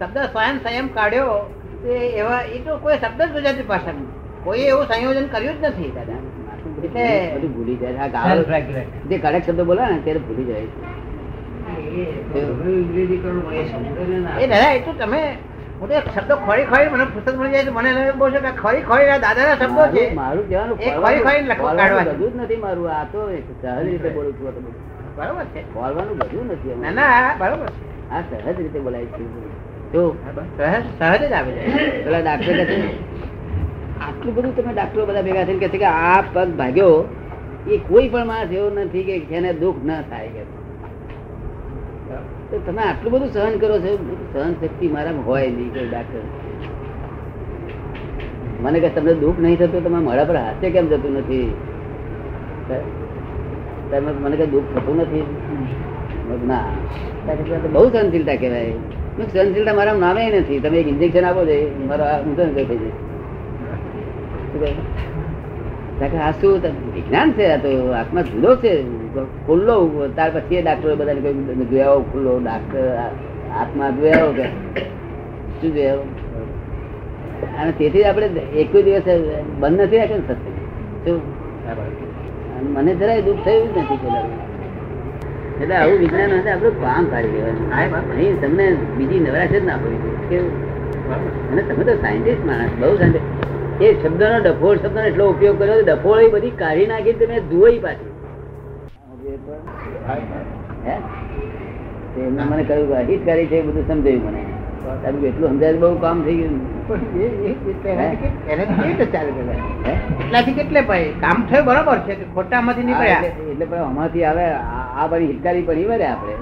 શબ્દ 0.00 0.16
સ્વયં 0.34 0.54
સંયમ 0.64 0.86
કાઢ્યો 0.98 1.34
તે 1.82 1.92
એવા 2.20 2.42
એ 2.56 2.58
તો 2.66 2.72
કોઈ 2.84 2.98
શબ્દ 3.02 3.20
જ 3.22 3.28
ગુજરાતી 3.36 3.66
ભાષામાં 3.72 4.08
કોઈ 4.44 4.64
એવું 4.72 4.86
સંયોજન 4.92 5.26
કર્યું 5.34 5.56
જ 5.62 5.64
નથી. 5.70 5.90
દાદા 5.96 6.20
એટલે 6.84 7.48
ભૂલી 7.56 7.78
જાય. 7.82 8.08
જે 9.10 9.16
કડક 9.18 9.42
શબ્દ 9.46 9.60
બોલે 9.70 9.82
ને 9.92 9.98
ત્યારે 10.06 10.20
ભૂલી 10.28 10.46
જાય. 10.50 10.68
એ 13.12 14.46
દાદા 14.46 14.72
એ 14.72 14.80
તો 14.80 14.92
તમે 14.94 15.22
હું 15.80 15.90
એક 15.90 16.06
શબ્દો 16.10 16.34
ખોરી 16.38 16.66
ખોરી 16.66 16.90
મને 16.90 17.04
પુસ્તક 17.06 17.34
મળી 17.34 17.52
જાય 17.52 17.64
તો 17.64 17.72
મને 17.72 17.90
બહુ 18.14 18.26
છે 18.30 18.40
કે 18.40 18.50
ખોરી 18.54 18.82
ખોરી 18.82 19.08
આ 19.08 19.18
દાદાના 19.18 19.56
શબ્દો 19.56 19.84
છે. 19.88 20.02
મારું- 20.12 20.16
મારું 20.16 20.44
કહેવાનું 20.46 20.76
એ 20.80 20.88
ખોરી 20.96 21.20
ખોરીને 21.20 21.48
લખવું 21.50 21.76
બધું 22.08 22.32
જ 22.32 22.38
નથી 22.38 22.58
મારું 22.58 22.88
આ 22.90 23.04
તો 23.12 23.20
સહજ 23.28 23.64
રીતે 23.84 24.08
બોલું 24.10 24.32
છું 24.34 24.46
આ 24.46 24.52
તો 24.52 24.60
બધું. 24.60 24.74
બરોબર 25.16 25.44
છે. 25.52 25.60
ખોલવાનું 25.72 26.16
બધું 26.20 26.46
નથી 26.48 26.74
ના 26.82 26.92
ના 26.92 27.34
બરોબર 27.40 27.68
છે. 27.68 27.82
આ 28.10 28.20
સહજ 28.24 28.56
રીતે 28.58 28.78
બોલાય 28.80 29.08
છે. 29.08 29.24
જો 29.92 30.02
સહજ 30.56 30.74
સહજ 30.98 31.22
જ 31.22 31.34
આવે 31.34 31.50
છે 31.56 31.62
પેલા 32.04 32.22
ડાક્ટર 32.22 32.52
કહે 32.58 32.64
છે 32.66 32.78
આટલું 34.00 34.32
બધું 34.36 34.52
તમે 34.54 34.72
ડાક્ટરો 34.72 35.02
બધા 35.06 35.22
ભેગા 35.22 35.44
થઈને 35.46 35.60
કહે 35.60 35.68
છે 35.68 35.78
કે 35.78 35.88
આ 35.88 36.22
પગ 36.28 36.48
ભાગ્યો 36.54 36.94
એ 37.66 37.78
કોઈ 37.88 38.08
પણ 38.08 38.26
માણસ 38.26 38.52
એવો 38.52 38.68
નથી 38.78 39.04
કે 39.04 39.14
જેને 39.28 39.50
દુઃખ 39.54 39.80
ન 39.82 39.90
થાય 40.10 40.30
કે 40.36 40.42
તમે 42.50 42.82
આટલું 42.82 43.12
બધું 43.12 43.28
સહન 43.28 43.58
કરો 43.58 43.78
છો? 43.78 44.16
સહન 44.32 44.52
શક્તિ 44.52 44.88
મારામાં 44.88 45.26
હોય 45.26 45.50
નહીં 45.50 45.74
કોઈ 45.74 45.88
ડાક્ટર. 45.88 46.18
મને 48.60 48.80
કે 48.80 48.88
તમને 48.88 49.14
દુઃખ 49.14 49.38
નહીં 49.38 49.58
થતું 49.58 49.84
તમે 49.84 49.98
મારા 49.98 50.24
પર 50.24 50.36
હાથે 50.36 50.70
કેમ 50.70 50.88
જતું 50.88 51.18
નથી? 51.18 51.54
તમે 53.90 54.00
મને 54.00 54.36
કે 54.36 54.46
દુઃખ 54.46 54.64
થતું 54.74 54.96
નથી? 54.96 55.36
ના. 56.46 56.64
બહુ 57.72 57.88
સહનશીલતા 57.88 58.34
કહેવાય. 58.34 58.72
સહનશીલતા 59.32 59.74
મારા 59.74 59.92
નામે 59.92 60.30
નથી. 60.30 60.60
તમે 60.60 60.78
એક 60.78 60.88
ઇન્જેક્શન 60.88 61.24
આપો 61.24 61.44
છો 61.44 61.86
મારો 61.88 62.04
આ 62.04 62.20
ઊંધો 62.20 62.44
થઈ 62.44 62.64
જાય 62.64 62.76
આ 66.00 66.30
શું 66.40 66.54
વિજ્ઞાન 66.94 67.32
છે, 67.32 67.46
આ 67.52 67.56
તો 67.56 67.70
આત્મા 67.92 68.22
જુદો 68.22 68.50
છે 68.56 68.70
ખુલ્લો 69.46 69.74
ત્યાર 70.14 70.30
પછી 70.34 70.56
એ 70.56 70.62
ડાક્ટરો 70.62 70.96
બધાને 70.96 71.20
કહ્યું 71.20 71.68
જોયા 71.70 71.98
ખુલ્લો 72.12 72.32
ડાક્ટર 72.44 72.84
આત્મા 73.60 73.90
જોયા 73.90 74.20
આવો 74.20 74.32
કે. 74.32 74.46
શું 75.60 75.74
જોયા 75.74 75.92
આવો? 75.94 76.04
અને 77.60 77.72
તેથી 77.78 78.04
આપણે 78.04 78.26
એક 78.62 78.72
દિવસ 78.86 79.08
બંધ 79.60 79.80
નથી 79.80 79.98
રાખ્યું 79.98 80.22
સત્ય. 80.28 80.52
શું? 81.04 81.20
મને 82.74 82.92
જરાય 82.94 83.22
દુઃખ 83.22 83.44
થયું 83.44 83.68
જ 83.74 83.78
નથી 83.78 84.00
પેલા 84.04 84.24
એટલે 85.60 85.74
આવું 85.74 85.98
વિજ્ઞાન 85.98 86.32
હશે, 86.38 86.50
આપણું 86.50 86.74
કામ 86.82 87.04
કાઢી 87.12 87.34
દેવાનું. 87.34 87.66
અહીં 88.16 88.40
તમને 88.40 88.66
બીજી 88.96 89.20
નવરાશ 89.26 89.54
જ 89.54 89.64
ના 89.66 89.78
પડી. 89.82 90.16
કેવું? 90.28 90.52
અને 91.50 91.62
તમે 91.68 91.82
તો 91.84 91.94
સાયન્ટિસ્ટ 92.00 92.44
માણસ, 92.46 92.72
બહુ 92.80 92.96
સાયન્ટિસ્ટ 92.96 93.39
એ 93.80 93.88
શબ્દનો 94.00 94.38
ડફોળ 94.44 94.76
શબ્દનો 94.78 95.02
એટલો 95.10 95.24
ઉપયોગ 95.32 95.56
કર્યો 95.60 95.82
ડફોળ 95.88 96.20
એ 96.22 96.26
બધી 96.32 96.56
કાઢી 96.62 96.88
નાખી 96.88 97.14
તમે 97.20 97.36
ધોઈ 97.50 97.78
પાછી. 97.84 98.12
મને 102.48 102.62
કહ્યું 102.68 102.92
અહિતકારી 102.98 103.46
છે 103.52 103.58
બધું 103.66 103.84
સમજાયું 103.90 104.26
મને. 104.26 104.42
તારું 105.04 105.22
એટલું 105.30 105.48
સમજાય 105.52 105.80
બહુ 105.84 105.90
કામ 106.02 106.18
થઈ 106.26 106.36
ગયું. 106.40 106.56
પણ 110.16 110.44
કેટલે 110.58 110.80
ભાઈ 110.90 111.08
કામ 111.24 111.38
થયું 111.52 111.64
બરોબર 111.70 111.98
છે 112.06 112.14
કે 112.20 112.26
ખોટામાંથી 112.34 112.86
નીકળ્યા? 112.90 113.22
એટલે 113.52 113.66
પણ 113.70 113.82
આમાંથી 113.86 114.24
આવે 114.32 114.44
આ 115.00 115.06
બધી 115.12 115.30
હિતકારી 115.32 115.64
પડી 115.70 115.86
વળે 115.92 116.06
આપણે. 116.10 116.34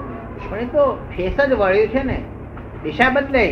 પણ 0.49 0.61
એ 0.65 0.67
તો 0.75 0.83
ફેસ 1.15 1.37
જ 1.49 1.51
વળ્યું 1.63 1.89
છે 1.95 2.01
ને. 2.11 2.17
દિશા 2.83 3.11
બદલે 3.15 3.45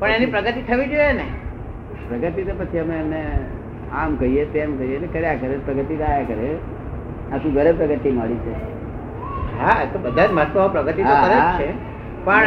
પણ 0.00 0.12
એની 0.16 0.32
પ્રગતિ 0.34 0.60
થવી 0.70 0.90
જોઈએ 0.94 1.12
ને. 1.20 1.26
પ્રગતિ 2.10 2.42
તો 2.42 2.52
પછી 2.58 2.78
અમે 2.78 2.94
એમને 2.94 3.22
આમ 3.92 4.16
કહીએ 4.16 4.44
તેમ 4.44 4.76
કહીએ 4.78 4.94
એટલે 4.96 5.08
કર્યા 5.12 5.34
કરે 5.34 5.56
પ્રગતિ 5.66 5.96
રહ્યા 5.96 6.22
કરે. 6.22 6.50
આખું 7.32 7.52
ઘરે 7.54 7.72
પ્રગતિ 7.72 8.10
મળી 8.10 8.34
છે. 8.34 8.54
હા 9.62 9.84
તો 9.92 9.98
બધા 9.98 10.26
જ 10.26 10.32
મહત્વ 10.32 10.68
પ્રગતિ 10.68 11.02
તો 11.02 11.14
કરે 11.24 11.38
છે. 11.58 11.68
પણ 12.24 12.46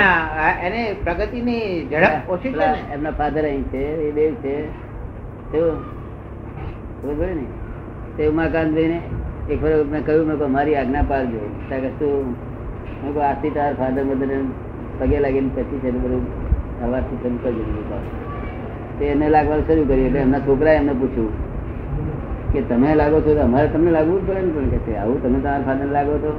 એને 0.68 0.82
પ્રગતિની 1.04 1.88
ઝડપ 1.92 2.30
ઓછી 2.30 2.54
છે 2.54 2.70
એમના 2.94 3.12
ફાધર 3.12 3.44
અહીં 3.44 3.64
છે 3.64 3.84
એ 4.08 4.12
દેવ 4.12 4.34
છે. 4.34 4.56
તેવું 5.52 5.78
ખબર 7.02 7.28
ને? 7.28 7.46
તે 8.18 8.28
ઉમાકાંત 8.28 8.74
જઈને 8.74 9.00
એક 9.50 9.64
વાર 9.64 9.86
મેં 9.94 10.06
કહ્યું 10.06 10.28
મેં 10.28 10.52
મારી 10.52 10.76
આજ્ઞા 10.76 11.06
પાડજો 11.08 11.40
ત્યાં 11.70 11.82
કે 11.82 11.90
શું? 12.00 12.36
મેં 13.04 13.24
આજથી 13.30 13.50
તાર 13.50 13.72
ફાધર 13.76 14.04
મધર 14.04 14.44
પગે 15.00 15.20
લાગીને 15.20 15.50
પછી 15.56 15.80
છે 15.80 15.92
ને 15.92 16.00
બધું 16.00 16.28
હવાથી 16.84 17.18
શરૂ 17.24 17.40
કરજો 17.44 17.64
એને 19.08 19.28
લાગવાનું 19.30 19.66
શરૂ 19.68 19.86
કર્યું 19.86 20.08
એટલે 20.08 20.20
એમના 20.20 20.40
છોકરાએ 20.40 20.78
એમને 20.78 20.94
પૂછ્યું 20.94 21.32
કે 22.54 22.62
તમે 22.62 22.96
લાગો 22.96 23.18
છો 23.22 23.32
તો 23.36 23.42
અમારે 23.42 23.68
તમને 23.68 23.92
લાગવું 23.92 24.18
જ 24.22 24.30
પડે 24.30 24.42
ને 24.42 24.52
પણ 24.52 24.70
કે 24.70 24.78
છે, 24.78 24.98
આવું 24.98 25.24
તમે 25.24 25.40
તમારા 25.40 25.66
ફાધર 25.66 25.88
લાગો 25.92 26.18
તો? 26.18 26.32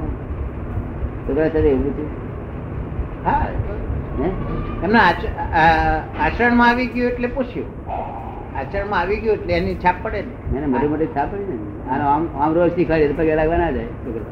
છોકરા 1.27 1.47
સાથે 1.47 1.69
એવું 1.69 1.83
પૂછ્યું. 1.85 2.11
હા. 3.25 3.47
એમના 4.83 5.05
આચરણમાં 6.25 6.69
આવી 6.69 6.87
ગયું 6.87 7.11
એટલે 7.11 7.27
પૂછ્યું. 7.27 7.67
આચરણમાં 8.59 8.99
આવી 8.99 9.17
ગયું 9.17 9.35
એટલે 9.35 9.53
એની 9.53 9.75
છાપ 9.75 9.95
પડે 10.03 10.21
ને. 10.21 10.57
એને 10.57 10.67
મોટી 10.67 10.87
મોટી 10.87 11.05
છાપ 11.17 11.27
પડી 11.33 11.47
ને. 11.49 11.57
આનો 11.91 12.05
આમ 12.13 12.23
આમ 12.39 12.53
રોજ 12.53 12.71
શીખવાડીએ 12.71 13.07
તો 13.07 13.15
પગે 13.17 13.35
લાગવા 13.35 13.57
ના 13.57 13.71
જાય 13.71 13.85
છોકરા. 14.05 14.31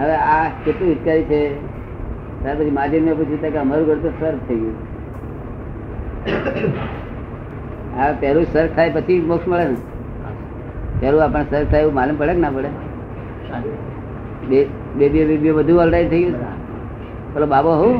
હવે 0.00 0.14
આ 0.34 0.44
કેટલું 0.64 0.88
હિતકારી 0.90 1.22
છે? 1.22 1.40
ત્યાર 2.42 2.56
પછી 2.56 2.70
માજી 2.70 3.00
મેં 3.00 3.14
પૂછ્યું 3.16 3.40
કે 3.40 3.58
અમારું 3.58 3.86
ઘર 3.86 3.98
તો 4.04 4.10
સર્ફ 4.20 4.42
થઈ 4.48 4.56
ગયું. 4.56 4.76
આ 7.96 8.12
પહેલું 8.20 8.46
સર 8.46 8.66
થાય 8.70 8.94
પછી 8.96 9.20
મોક્ષ 9.24 9.46
મળે 9.46 9.64
ને. 9.66 9.76
પહેલું 11.00 11.22
આપણને 11.22 11.48
સર 11.52 11.64
થાય 11.66 11.82
એવું 11.82 11.94
માલુમ 11.94 12.16
પડે 12.18 12.32
કે 12.32 12.40
ના 12.40 12.52
પડે? 12.52 12.70
બે 14.48 14.58
બેબી 14.94 15.24
બેબી 15.26 15.52
બધું 15.54 15.80
ઓલરાઈટ 15.80 16.10
થઈ 16.10 16.24
ગયું? 16.26 16.54
પેલો 17.32 17.46
બાબો 17.48 17.72
હું? 17.76 17.96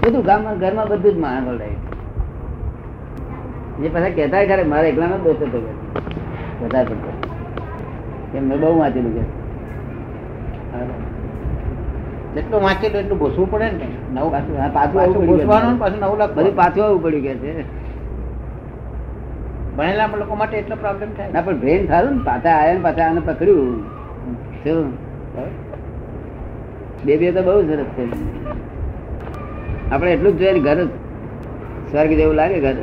બધું 0.00 0.22
ગામમાં 0.24 0.58
ઘરમાં 0.58 0.88
બધું 0.90 1.12
જ 1.12 1.20
માણસ 1.20 1.48
ઓલરાઈટ 1.48 1.84
જે 3.78 3.88
પાછા 3.90 4.12
કહેતા 4.12 4.44
ખરે 4.46 4.64
મારા 4.66 4.90
એકલાનો 4.92 5.16
નો 5.16 5.24
દોષ 5.26 5.40
હતો 5.42 5.58
વધારે 6.60 6.86
પડતો 6.92 7.10
કેમ 8.30 8.44
મેં 8.44 8.58
બહુ 8.60 8.70
વાંચેલું 8.78 9.12
કે 9.14 9.22
જેટલું 12.34 12.62
વાંચેલું 12.62 13.00
એટલું 13.00 13.18
ઘોસવું 13.18 13.48
પડે 13.48 13.68
ને. 13.72 13.86
નવું 14.10 14.30
પાછું 14.32 14.56
હા, 14.56 14.70
પાછું 14.70 14.96
પાછું 14.96 15.20
પડ્યું 15.22 15.38
નવું 16.00 16.18
બધું 16.18 16.20
લખવાનું 16.20 16.56
પાછું 16.56 16.84
આવવું 16.84 17.02
પડ્યું 17.04 17.24
કે 17.26 17.34
છે. 17.42 17.52
ભણેલા 19.78 20.06
લોકો 20.06 20.34
માટે 20.34 20.56
એટલો 20.58 20.76
પ્રોબ્લેમ 20.76 21.12
થાય? 21.12 21.32
ના, 21.32 21.40
પણ 21.40 21.60
બ્રેન 21.60 21.86
થયું 21.86 22.16
ને, 22.16 22.22
પાછા 22.24 22.56
આયા 22.56 22.74
ને, 22.74 22.80
પાછા 22.80 23.06
આને 23.06 23.20
પકડ્યું. 23.20 23.82
શું? 24.64 24.92
બે 27.04 27.16
બે 27.16 27.32
તો 27.32 27.42
બહુ 27.42 27.62
સરસ 27.62 27.84
છે. 27.84 28.06
આપણે 29.90 30.12
એટલું 30.12 30.32
જ 30.32 30.38
જોઈએ 30.38 30.60
ઘર 30.60 30.84
સ્વર્ગ 31.90 32.08
જેવું 32.08 32.34
લાગે 32.34 32.60
ઘર. 32.60 32.74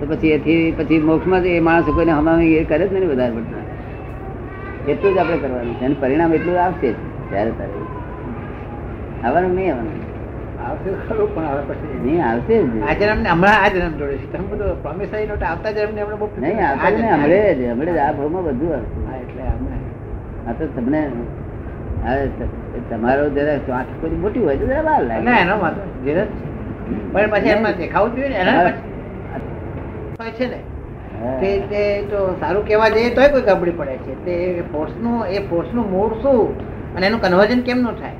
તો 0.00 0.14
પછી 0.14 0.30
એથી, 0.30 0.74
પછી 0.78 1.00
મોક્ષમાં 1.00 1.40
એ 1.40 1.60
માણસ 1.60 1.84
કોઈને 1.84 2.12
હમામી 2.12 2.52
એ 2.52 2.64
કરે 2.64 2.88
જ 2.88 2.92
નહીં 2.92 3.08
વધારે 3.08 3.32
પડતા. 3.32 4.90
એટલું 4.90 5.14
જ 5.14 5.18
આપણે 5.18 5.36
કરવાનું 5.36 5.74
છે. 5.74 5.84
એનું 5.84 6.00
પરિણામ 6.00 6.34
એટલું 6.34 6.64
આવશે 6.64 6.92
ત્યારે 7.30 7.50
તારે. 7.50 7.70
આવવાનું 9.26 9.54
નહીં 9.54 9.70
આવવાનું. 9.70 10.03
તમારો 10.70 12.10
જરા 23.30 23.56
ચોંચ 23.56 23.86
થોડી 24.00 24.16
મોટી 24.16 24.40
હોય 24.40 24.56
તો 24.56 24.66
બહાર 24.66 25.02
લાગે. 25.04 25.30
એનો. 25.40 25.56
પણ 27.12 27.30
પછી 27.30 27.48
એમાં 27.48 27.72
દેખાવું 27.76 28.16
જોઈએ 28.16 28.28
ને 28.28 28.34
એના 28.34 28.70
છે 30.30 30.50
ને. 30.50 30.58
તે 31.40 31.60
તે 31.60 32.02
તો 32.02 32.36
સારું 32.40 32.66
કહેવા 32.66 32.88
જઈએ 32.88 33.14
તોય 33.14 33.28
કોઈ 33.28 33.40
ગબડી 33.40 33.70
પડે 33.70 33.96
છે. 33.96 34.24
તે 34.24 34.62
ફોર્સનું 34.72 35.26
એ 35.26 35.38
ફોર્સનું 35.38 35.90
મૂળ 35.90 36.14
શું? 36.14 36.58
અને 36.96 37.06
એનું 37.06 37.22
કન્વર્ઝન 37.22 37.60
કેમ 37.60 37.78
ન 37.78 37.86
થાય? 37.86 38.12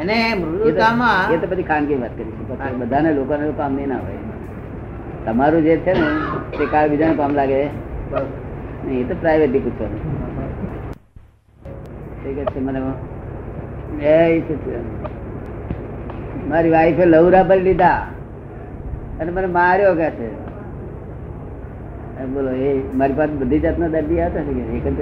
એને 0.00 0.34
મૃદુતામાં 0.34 1.32
એ 1.32 1.36
તો 1.36 1.46
પછી 1.50 1.62
ખાનગી 1.62 1.94
વાત 1.94 2.14
પછી 2.48 2.76
બધાને 2.78 3.14
લોકોને 3.14 3.50
કામ 3.56 3.72
નહીં 3.74 3.88
ના 3.88 3.94
હોય. 3.94 4.22
તમારું 5.24 5.62
જે 5.62 5.76
છે 5.76 5.92
ને 5.92 6.06
તે 6.58 6.64
કાળ 6.66 6.88
બીજાને 6.88 7.14
કામ 7.14 7.34
લાગે? 7.34 7.58
નહીં 8.84 9.00
એ 9.00 9.04
તો 9.04 9.14
પ્રાઇવેટલી 9.20 9.58
પૂછવાનું. 9.58 10.00
ઠીક 12.22 12.38
છે 12.50 12.60
મને 12.60 12.80
મારી 16.48 16.70
વાઈફે 16.70 17.04
લવરા 17.04 17.42
પર 17.42 17.56
લીધા. 17.56 18.00
અને 19.20 19.30
મને 19.30 19.46
માર્યો 19.46 19.94
કે 19.94 20.10
છે. 20.10 20.30
બોલો 22.34 22.50
એ 22.50 22.82
મારી 22.94 23.12
પાસે 23.12 23.32
બધી 23.32 23.58
જાતના 23.58 23.88
દર્દી 23.88 24.20
આવતા 24.20 24.42
છે 24.42 24.52
કે 24.52 24.62
એક 24.76 24.86
જ 24.86 24.98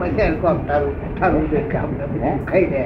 પછી 0.00 0.24
એમ 0.26 0.34
કહો 0.42 0.50
તારું 0.68 0.92
તારું 1.20 1.40
ઉદય 1.46 1.62
કામ 1.72 1.88
ખાઈ 2.50 2.66
લે. 2.72 2.82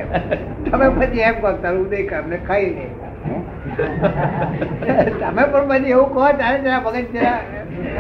તમે 0.71 0.87
પછી 0.99 1.25
એમ 1.29 1.37
કહો 1.43 1.50
તારું 1.62 1.83
ઉદય 1.87 2.00
કામ 2.11 2.25
ને 2.33 2.39
ખાઈ 2.49 2.71
લે. 2.77 2.87
તમે 5.21 5.43
પણ 5.53 5.67
પછી 5.71 5.93
એવું 5.95 6.09
કહો 6.15 6.23
ત્યારે 6.41 6.59
જરા 6.65 6.81
મગજ 6.85 7.07
જરા 7.15 7.39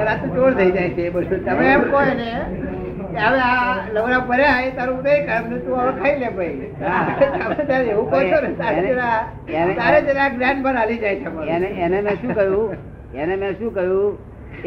રાતે 0.06 0.26
ચોર 0.34 0.50
થઈ 0.58 0.70
જાય 0.76 0.90
છે 0.96 1.02
એ 1.06 1.10
બધું. 1.16 1.40
તમે 1.48 1.64
એમ 1.74 1.82
કહો 1.92 2.00
ને 2.20 2.30
હવે 3.10 3.40
આ 3.50 3.74
લવરા 3.94 4.22
ભર્યા 4.30 4.62
એ 4.66 4.70
તારું 4.78 4.96
ઉદય 5.02 5.14
કામ 5.28 5.44
ને 5.52 5.56
તું 5.66 5.74
હવે 5.82 5.92
ખાઈ 6.00 6.18
લે 6.22 6.28
ભાઈ. 6.38 6.68
એવું 7.92 8.06
કહો 8.10 8.18
છો 8.30 8.38
ને 8.46 8.50
તારે 8.62 10.00
જરા 10.08 10.28
જ્ઞાન 10.34 10.56
પર 10.64 10.74
હાલી 10.80 11.00
જાય 11.04 11.16
છે 11.22 11.28
એને 11.58 11.68
એને 11.86 11.98
મેં 12.08 12.14
શું 12.24 12.32
કહ્યું? 12.40 12.68
એને 13.22 13.34
મેં 13.44 13.52
શું 13.60 13.70
કહ્યું? 13.78 14.12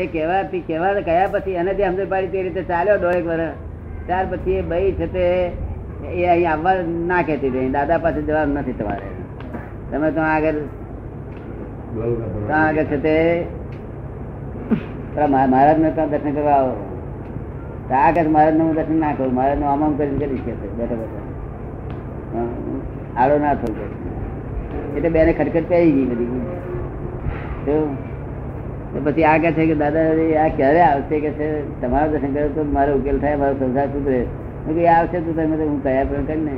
એ 0.01 0.03
કહેવાથી 0.13 0.63
કેવા 0.67 1.01
કયા 1.07 1.31
પછી 1.33 1.55
એને 1.61 1.71
જે 1.77 1.83
સમજ 1.87 2.01
પાડી 2.11 2.31
તે 2.33 2.39
રીતે 2.45 2.61
ચાલ્યો 2.71 2.97
દોઢેક 3.03 3.25
વર્ષ 3.29 3.53
ત્યાર 4.05 4.25
પછી 4.31 4.51
એ 4.51 4.61
ભાઈ 4.61 4.91
છે 4.91 5.07
તે 5.13 5.25
એ 6.13 6.25
અહીં 6.25 6.51
આવવા 6.51 6.73
ના 7.07 7.21
કહેતી 7.21 7.49
હતી. 7.49 7.69
દાદા 7.69 7.97
પાસે 7.97 8.21
જવાબ 8.21 8.47
નથી 8.49 8.73
તમારે. 8.73 9.07
તમે 9.91 10.09
તો 10.11 10.21
આગળ 10.21 10.57
ત્યાં 12.47 12.67
આગળ 12.67 12.85
છે 12.91 12.97
તે. 13.03 13.15
મહારાજ 15.29 15.77
ને 15.79 15.89
ત્યાં 15.91 16.09
દર્શન 16.09 16.33
કરવા 16.33 16.51
આવો. 16.51 16.73
તો 17.89 17.93
આગળ 17.95 18.27
મહારાજનું 18.27 18.73
દર્શન 18.75 18.97
ના 18.99 19.11
કરું. 19.17 19.33
મહારાજનું 19.33 19.67
આમ 19.71 19.83
આમ 19.83 19.93
કરીને 19.97 20.19
કરી 20.25 20.37
છે, 20.37 20.53
બેઠા 20.77 20.95
બેઠા. 20.95 21.23
આડો 23.21 23.35
ના 23.39 23.53
થયો 23.55 23.89
એટલે 24.95 25.09
બેને 25.09 25.31
ખટખટ 25.33 25.69
પહેરી 25.69 25.91
ગઈ 25.91 26.05
બધી. 26.05 26.41
પછી 28.99 29.23
આ 29.23 29.37
કે 29.37 29.51
છે 29.51 29.65
કે 29.67 29.75
દાદા 29.75 30.05
આ 30.45 30.47
ક્યારે 30.47 30.81
આવશે? 30.81 31.19
કે 31.19 31.29
છે 31.31 31.47
તમારો 31.81 32.11
દર્શન 32.11 32.33
કરો 32.33 32.47
તો 32.47 32.63
મારો 32.63 32.95
ઉકેલ 32.95 33.19
થાય 33.19 33.35
મારો 33.35 33.53
સંસાર 33.53 33.87
સુધરે. 33.87 34.25
કે 34.67 34.87
આવશે 34.87 35.19
તો 35.19 35.31
તમે 35.31 35.55
તો 35.57 35.63
હું 35.63 35.83
કયા 35.83 36.05
પણ 36.05 36.25
કરીને 36.25 36.55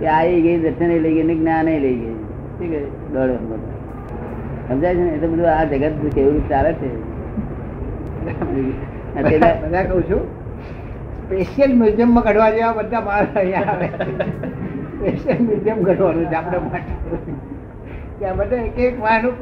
કે 0.00 0.06
આવી 0.06 0.40
ગઈ 0.42 0.56
દર્શન 0.58 0.88
લઈ 0.88 1.14
ગઈ 1.14 1.22
ને 1.22 1.34
જ્ઞાન 1.34 1.66
લઈ 1.66 1.96
ગઈ. 1.96 2.16
ઠીક 2.58 2.70
છે 2.70 2.80
દોડો 3.12 3.34
સમજાય 4.68 4.94
છે 4.94 5.00
ને? 5.00 5.10
એટલે 5.14 5.28
બધું 5.28 5.48
આ 5.48 5.64
જગત 5.64 6.14
કેવું 6.14 6.34
રીતે 6.34 6.48
ચાલે 6.48 6.72
છે? 6.72 6.88
બધા 9.62 9.82
કહું 9.82 10.02
છું 10.02 10.22
સ્પેશિયલ 11.26 11.72
મ્યુઝિયમમાં 11.74 12.24
કાઢવા 12.24 12.50
જેવા 12.50 12.74
બધા 12.82 13.00
માણસ 13.00 13.36
અહીંયા 13.36 13.72
આવે 13.72 13.88
સ્પેશિયલ 14.98 15.38
મ્યુઝિયમ 15.38 15.78
કાઢવાનું 15.84 16.28
છે 16.30 16.36
આપણે 16.36 16.58
માટે. 16.58 16.92
ત્યાં 18.18 18.36
બધા 18.36 18.56
એક 18.56 18.78
એક 18.78 18.98
માનું 19.00 19.34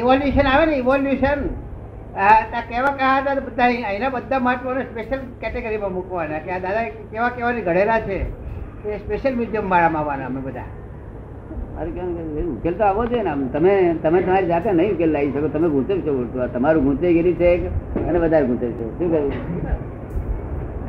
ઇવોલ્યુશન 0.00 0.46
આવે 0.46 0.64
ને 0.66 0.74
ઇવોલ્યુશન 0.82 1.40
કેવા 2.70 2.94
કયા 2.98 3.18
હતા 3.20 3.34
બધા 3.46 3.68
એના 3.96 4.10
બધા 4.10 4.40
મહાત્માઓને 4.46 4.84
સ્પેશિયલ 4.90 5.20
કેટેગરીમાં 5.40 5.92
મૂકવાના 5.96 6.40
કે 6.44 6.50
આ 6.56 6.60
દાદા 6.64 6.84
કેવા 7.12 7.30
કેવાની 7.36 7.64
ઘડેલા 7.68 8.00
છે 8.06 8.16
એ 8.86 8.98
સ્પેશિયલ 9.04 9.34
મ્યુઝિયમ 9.36 9.70
વાળામાં 9.74 10.00
આવવાના 10.02 10.26
અમે 10.32 10.40
બધા. 10.46 10.68
ઉકેલ 12.56 12.74
તો 12.78 12.84
આવો 12.84 13.02
છે 13.06 13.22
ને 13.22 13.30
આમ. 13.30 13.42
તમે 13.54 13.72
તમે 14.02 14.18
તમારી 14.22 14.48
જાતે 14.52 14.70
નહીં 14.72 14.92
ઉકેલ 14.94 15.10
લાવી 15.12 15.32
શકો. 15.34 15.48
તમે 15.48 15.68
ગુંચવ 15.74 15.98
છો. 16.06 16.12
તમારું 16.54 16.96
ગયેલી 17.00 17.36
છે 17.40 17.50
અને 18.08 18.18
વધારે 18.18 18.46
ગુંચવ 18.46 18.70
છો 18.78 18.84
શું 18.98 19.08
કહ્યું 19.10 19.32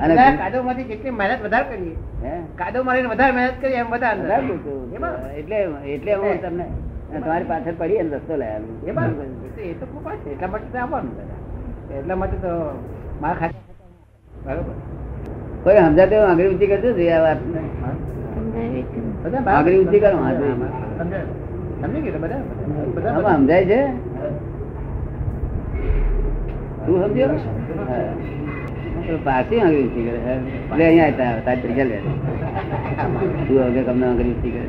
અને 0.03 0.13
કાદો 0.39 0.57
માંથી 0.63 0.87
જેટલી 0.89 1.13
મહેનત 1.19 1.41
વધારે 1.45 1.65
કરીએ 1.69 1.95
હે? 2.23 2.33
કાદો 2.59 2.83
મારીને 2.83 3.09
વધારે 3.13 3.33
મહેનત 3.37 3.61
કરીએ 3.61 3.79
એમ 3.83 3.89
વધારે 3.91 4.19
એટલે 5.39 5.57
એટલે 5.95 6.13
હું. 6.13 6.41
તમને 6.41 6.65
તમારી 7.11 7.49
પાછળ 7.51 7.77
પડી 7.79 7.99
અને 7.99 8.09
રસ્તો 8.17 8.33
લઈ 8.35 8.51
આવ્યો. 8.55 8.75
એ 9.63 9.73
તો 9.79 9.85
ખૂબ 9.85 10.05
છે. 10.23 10.29
એટલા 10.31 10.47
માટે 10.47 10.67
તો 10.73 10.77
આવવાનું 10.77 11.13
એટલા 11.99 12.15
માટે 12.15 12.37
તો 12.37 12.51
મારા 13.21 13.39
ખાતે 13.39 13.57
બરોબર. 14.45 14.75
કોઈ 15.63 15.77
સમજાતે 15.77 16.15
આંગળી 16.17 16.49
ઊંચી 16.49 16.67
કરજો 16.67 16.89
જોઈએ 16.91 17.13
આ 17.13 17.23
વાત 17.25 17.39
આંગળી 19.47 19.79
ઊંચી 19.79 19.99
કરો, 19.99 20.17
સમજાય. 20.99 21.25
સમજી 21.81 22.01
ગયું 22.01 22.21
બધા 22.21 22.41
બધા 22.95 23.35
સમજાય 23.37 23.65
છે? 23.71 23.79
તું 26.85 26.97
સમજ્યો? 27.03 27.35
પાછી 29.25 29.59
આંગળી 29.61 29.83
ઊંચી 29.83 30.03
કરે. 30.07 30.17
એટલે 30.71 30.83
અહીંયા 30.87 31.29
આવતા 31.29 31.41
તારી 31.45 31.61
પૈસા 31.67 31.87
લે. 31.91 31.97
તું 33.47 33.57
હવે 33.63 33.81
તમને 33.83 34.05
આંગળી 34.07 34.33
ઊંચી 34.33 34.51
કરે. 34.51 34.63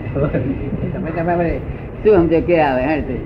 તમે 0.95 1.11
તમે 1.11 1.35
શું 2.03 2.15
સમજે 2.17 2.41
કે 2.41 2.57
આવે 2.61 2.83
હેડ 2.83 3.07
તે? 3.07 3.17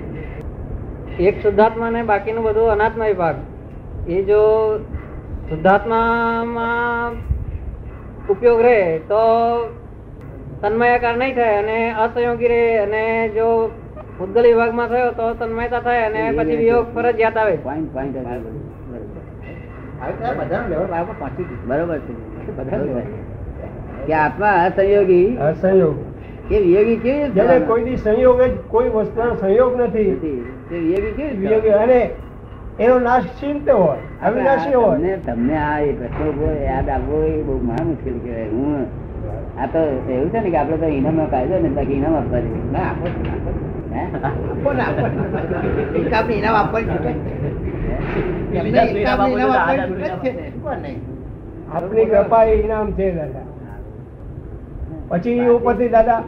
એક 1.19 1.35
શુદ્ધાત્મા 1.43 1.89
ને 1.89 2.01
બાકીનું 2.03 2.43
બધું 2.43 2.71
અનાત્મા 2.71 3.07
વિભાગ 3.07 3.37
એ 4.07 4.17
જો 4.23 4.41
શુદ્ધાત્મામાં 5.49 7.11
ઉપયોગ 8.29 8.61
રહે 8.61 8.79
તો 9.09 9.21
તન્મયાકાર 10.61 11.15
નહીં 11.17 11.35
થાય 11.35 11.57
અને 11.59 11.77
અસંયોગી 12.03 12.47
રહે 12.47 12.63
અને 12.79 13.03
જો 13.35 13.47
ઉદ્ગલ 14.19 14.43
વિભાગમાં 14.43 14.87
થયો 14.87 15.11
તો 15.11 15.25
તન્મયતા 15.33 15.79
થાય 15.79 16.03
અને 16.05 16.21
પછી 16.37 16.57
વિયોગ 16.57 16.85
ફરજિયાત 16.95 17.37
આવે. 17.37 17.55
પોઈન્ટ 17.57 17.93
પોઈન્ટ 17.93 18.15
બરાબર 18.17 18.51
બરોબર 21.67 21.99
છે. 21.99 22.13
બધા 22.57 23.05
કે 24.07 24.13
આત્મા 24.13 24.55
અસંયોગી 24.65 25.27
અસંયોગ. 25.37 25.97
એ 26.49 26.59
વિયોગી 26.59 26.95
કેવી 26.95 27.65
કોઈની 27.67 27.97
સંયોગ 27.97 28.41
જ 28.41 28.51
કોઈ 28.67 28.89
વસ્તુનો 28.89 29.35
સંયોગ 29.35 29.81
નથી. 29.81 30.09
એવી 30.71 31.11
કેવી 31.11 31.69
અને 31.69 32.09
એનો 32.79 32.99
નાશ 32.99 33.23
ચિંત 33.39 33.69
હોય 33.69 33.97
અવિનાશી 34.21 34.73
હોય. 34.73 34.97
તમને 34.97 35.17
તમને 35.17 35.57
આ 35.57 35.79
એ 35.79 35.93
પ્રશ્નો 35.93 36.51
યાદ 36.63 36.89
આવવો 36.89 37.23
એ 37.23 37.41
બહુ 37.43 37.59
મહા 37.63 37.83
મુશ્કેલ 37.83 38.13
કહેવાય. 38.13 38.45
હું 38.45 38.85
આ 39.61 39.65
તો 39.65 39.79
એવું 40.13 40.29
છે 40.29 40.39
ને 40.39 40.49
કે 40.49 40.57
આપડે 40.57 40.77
તો 40.77 40.85
ઇનામનો 40.85 41.25
કાયદો 41.25 41.59
ને 41.59 41.69
બાકી 41.69 41.93
ઇનામ 41.93 42.15
આપવા 42.15 42.39
જોઈએ 42.39 42.71
ના 42.71 42.79
આપો 42.79 43.05
આપો 43.07 44.73
ને. 44.73 44.81
આપો 44.81 45.05
ને, 45.99 46.11
આપો 46.15 46.31
ઇનામ 46.31 46.55
આપવાની 46.55 46.87
છૂટે. 46.87 47.11
ને. 50.81 50.95
આપની 51.75 52.05
કૃપા 52.05 52.43
એ 52.43 52.53
ઇનામ 52.53 52.91
છે 52.91 53.11
દાદા. 53.11 53.45
પછી 55.11 55.49
ઉપરથી 55.49 55.89
દાદા 55.89 56.19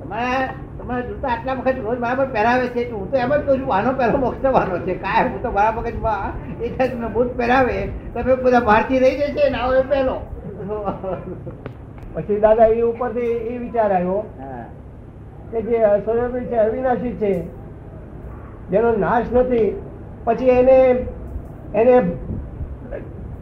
તમારા 0.00 1.02
જૂતા 1.02 1.30
આટલા 1.30 1.54
વખત 1.54 1.78
રોજ 1.84 1.98
બરાબર 2.02 2.26
પહેરાવે 2.34 2.66
છે 2.74 2.82
હું 2.90 3.06
તો 3.10 3.16
એમ 3.16 3.32
જ 3.32 3.38
કહું 3.46 3.58
છું 3.58 3.68
વાનો 3.68 3.90
પહેલો 3.94 4.18
મોક્ષ 4.18 4.44
વાનો 4.56 4.76
છે. 4.86 4.94
કાંઈ 4.94 5.30
હું 5.32 5.42
તો 5.42 5.50
મારા 5.52 5.76
મગજમાં 5.76 6.32
એ 6.62 6.68
થાય 6.68 6.90
તમને 6.90 7.08
બુટ 7.08 7.30
પહેરાવે 7.38 7.76
તમે 8.14 8.36
બધા 8.36 8.60
ભારતી 8.60 8.98
રહી 8.98 9.16
જશે 9.20 9.50
ને 9.50 9.58
આવો 9.58 9.72
એ 9.74 9.82
પહેલો 9.92 10.16
પછી 12.14 12.40
દાદા 12.40 12.68
એ 12.68 12.82
ઉપરથી 12.82 13.32
એ 13.50 13.58
વિચાર 13.58 13.90
આવ્યો 13.92 14.20
કે 15.50 15.58
જે 15.62 15.76
અસંયોગી 15.86 16.46
છે 16.50 16.56
અવિનાશી 16.58 17.16
છે 17.20 17.32
જેનો 18.70 18.90
નાશ 18.98 19.28
નથી 19.32 19.68
પછી 20.24 20.50
એને 20.50 20.78
એને 21.74 21.96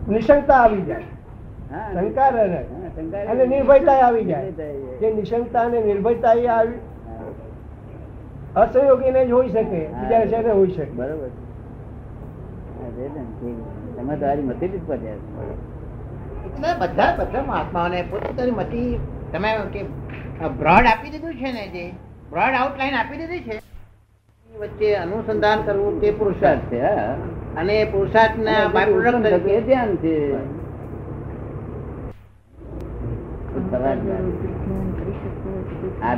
નિશંકતા 0.09 0.61
આવી 0.63 0.85
જાય. 0.89 1.16
શંકા 1.71 2.29
રહે 2.29 3.25
અને 3.25 3.47
નિર્ભયતા 3.47 3.93
આવી 3.93 4.25
જાય. 4.25 4.51
જે 5.01 5.13
નિશંકતા 5.13 5.61
અને 5.61 5.81
નિર્ભયતા 5.81 6.33
એ 6.33 6.47
આવી 6.47 6.79
અસંયોગીને 8.57 9.27
જ 9.27 9.31
હોઈ 9.31 9.49
શકે 9.49 9.81
બીજા 9.89 10.53
હોઈ 10.53 10.71
શકે. 10.71 10.91
બરોબર. 10.91 11.31
હા, 12.77 12.91
તે 12.91 13.09
ને, 13.09 13.25
તે 13.41 13.97
તમે 13.97 14.17
તમારી 14.17 14.43
મતી 14.43 14.69
જ 14.69 14.87
પહોંચ્યા 14.87 16.75
બધા 16.79 17.17
બધા 17.17 17.43
મહાત્માઓને 17.43 18.03
પોતપોતાની 18.11 18.51
મતી 18.51 18.99
તમે 19.33 19.51
કે 19.73 19.83
બ્રોડ 20.59 20.87
આપી 20.87 21.11
દીધું 21.11 21.35
છે 21.35 21.53
ને 21.53 21.67
જે? 21.69 21.85
બ્રોડ 22.31 22.55
આઉટલાઈન 22.55 22.95
આપી 22.95 23.17
દીધી 23.17 23.41
છે. 23.41 23.57
વચ્ચે 24.59 24.95
અનુસંધાન 24.95 25.63
કરવું 25.63 26.01
તે 26.01 26.11
પુરુષાર્થ 26.11 26.61
છે 26.61 26.81
અને 27.57 27.85
પુરુષાર્થના 27.85 28.69
બાય 28.69 28.85
પ્રોડક્ટ 28.85 29.67
ધ્યાન 29.67 29.97
છે. 29.97 30.17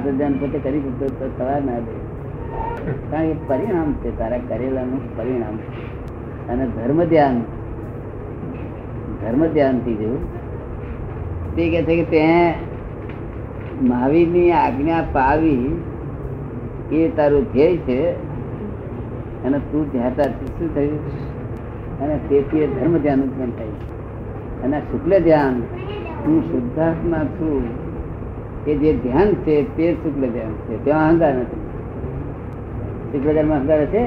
તો 0.03 0.13
ધ્યાન 0.13 0.33
પોતે 0.33 0.59
કરી 0.59 0.81
શકતો 0.81 1.07
તો 1.09 1.31
સવાર 1.39 1.63
ના 1.63 1.79
દે. 1.79 1.97
કારણ 3.11 3.33
કે 3.33 3.35
પરિણામ 3.47 3.93
છે, 3.93 4.19
તારા 4.19 4.39
કરેલાનું 4.49 5.17
પરિણામ 5.17 5.57
અને 6.49 6.67
ધર્મ 6.67 7.05
ધ્યાન 7.05 7.41
ધર્મ 9.23 9.47
ધ્યાનથી 9.47 9.95
જેવું 9.95 10.39
તે 11.57 11.71
કે 11.71 11.83
છે 11.83 11.97
કે 11.97 12.05
તે 12.05 12.55
મહાવીરની 13.83 14.53
આજ્ઞા 14.53 15.05
પાવી 15.13 15.83
એ 16.93 17.09
તારું 17.09 17.53
ધ્યેય 17.53 17.77
છે. 17.77 18.11
અને 19.45 19.59
તું 19.59 19.93
ધ્યાતા 19.93 20.23
શું 20.23 20.75
થયું? 20.75 20.99
અને 22.01 22.19
તેથી 22.29 22.67
ધર્મ 22.67 22.99
ધ્યાન 22.99 23.21
ઉત્પન્ન 23.21 23.51
થાય. 23.51 23.67
અને 24.63 24.81
શુક્લ 24.81 25.19
ધ્યાન 25.19 25.63
હું 26.27 26.43
શુદ્ધાત્મા 26.53 27.25
છું 27.25 27.63
કે 28.65 28.75
જે 28.75 28.97
ધ્યાન 28.97 29.35
છે 29.35 29.77
તે 29.77 29.95
શુક્લ 29.95 30.31
ધ્યાન 30.31 30.53
છે. 30.53 30.85
ત્યાં 30.85 31.09
અહંકાર 31.09 31.35
નથી. 31.35 31.61
શુક્લ 33.13 33.33
ધ્યાનમાં 33.33 33.59
અહંકાર 33.59 33.87
છે 33.87 34.05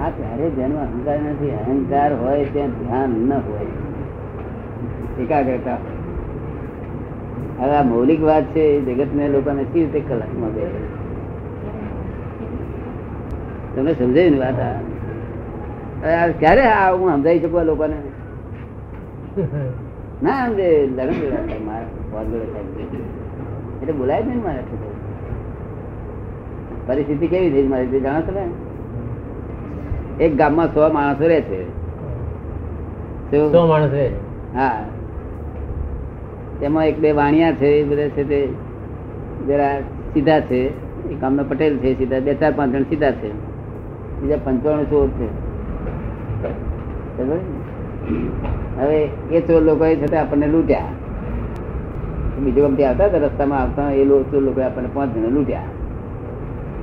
આ 0.00 0.10
ત્યારે 0.10 0.50
ધ્યાનમાં 0.50 0.82
અહંકાર 0.82 1.18
નથી, 1.18 1.50
અહંકાર 1.50 2.14
હોય 2.14 2.44
ત્યાં 2.44 2.68
ધ્યાન 2.68 3.10
ન 3.10 3.32
હોય. 3.32 3.66
એકાગ્રતા. 5.22 5.76
હવે 7.60 7.76
આ 7.76 7.82
મૌલિક 7.82 8.22
વાત 8.22 8.44
છે, 8.44 8.60
એ 8.60 8.80
જગતને 8.80 9.28
લોકોને 9.28 9.64
કેવી 9.64 9.86
રીતે 9.86 10.08
કલાકમાં 10.08 10.54
બે 10.54 10.60
તમને 13.76 13.92
સમજાય 13.92 14.30
ને 14.30 14.38
વાત 14.38 14.54
આ? 14.60 16.26
ક્યારે 16.38 16.60
આ 16.60 16.92
હું 16.92 17.10
સમજાવી 17.10 17.40
શકું 17.40 17.64
લોકોને? 17.64 17.96
ના 20.24 20.48
જોડે 20.48 21.58
મારે 21.64 21.86
ફોન 22.10 22.34
એટલે 23.82 23.92
બોલાય 23.92 24.22
જ 24.22 24.26
નહીં 24.26 24.42
મારે 24.42 24.62
પરિસ્થિતિ 26.86 27.26
કેવી 27.26 27.50
થઈ 27.50 27.62
મારી 27.62 27.86
તે 27.86 28.00
જાણો 28.00 28.20
તમે? 28.20 28.44
એક 30.24 30.36
ગામમાં 30.36 30.66
સો 30.66 30.92
માણસો 30.92 31.26
રહે 31.28 31.40
છે. 31.40 31.60
સો 33.30 33.66
માણસ 33.66 33.90
રહે 33.92 34.10
હા. 34.54 34.84
તેમાં 36.60 36.86
એક 36.86 37.00
બે 37.00 37.12
વાણિયા 37.12 37.52
છે 37.52 37.66
એ 37.66 37.84
બધા 37.84 38.08
છે 38.08 38.24
તે 38.28 38.48
જરા 39.46 39.80
સીધા 40.14 40.40
છે. 40.40 40.60
એક 41.10 41.20
ગામના 41.20 41.42
પટેલ 41.42 41.78
છે 41.78 41.98
સીધા 41.98 42.20
બે 42.20 42.34
ચાર 42.34 42.52
પાંચ 42.56 42.74
જણ 42.74 42.82
સીધા 42.82 43.10
છે. 43.10 43.30
બીજા 44.20 44.36
પંચાણું 44.44 44.90
ચોર 44.90 45.08
છે. 45.08 45.28
ખબર? 47.18 47.38
હવે 48.78 49.00
એ 49.32 49.40
ચોર 49.40 49.62
લોકો 49.62 49.84
આપણને 50.22 50.46
લૂંટ્યા. 50.46 50.90
બીજો 52.44 52.68
ગમતી 52.68 52.84
આવતા 52.84 53.04
હતા 53.04 53.18
રસ્તામાં 53.18 53.60
આવતા 53.60 53.90
એ 53.90 54.04
ચોર 54.06 54.42
લોકો 54.42 54.60
આપણને 54.60 54.88
પાંચ 54.94 55.16
જણ 55.16 55.34
લૂંટ્યા. 55.34 55.68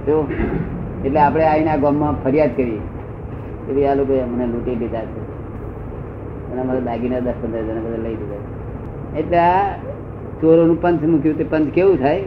જો, 0.07 0.27
એટલે 1.05 1.19
આપણે 1.19 1.45
આવીને 1.45 1.71
આ 1.71 1.77
ગામમાં 1.77 2.23
ફરિયાદ 2.23 2.55
કરી. 2.55 2.79
કે 3.67 3.87
આ 3.87 3.93
લોકો 3.93 4.13
અમને 4.23 4.45
લૂંટી 4.45 4.75
લીધા 4.75 5.05
છે. 5.05 5.21
અને 6.51 6.61
અમારા 6.61 6.79
દાગીના 6.79 7.19
દસ 7.19 7.33
પંદર 7.41 7.61
જણા 7.61 7.81
બધા 7.81 8.03
લઈ 8.03 8.15
લીધા 8.15 9.19
એટલે 9.19 9.37
આ 9.37 9.75
ચોરોનું 10.41 10.81
પંચ 10.81 11.03
મૂક્યું 11.03 11.37
તે 11.37 11.43
પંચ 11.43 11.67
કેવું 11.69 11.97
થાય? 11.97 12.21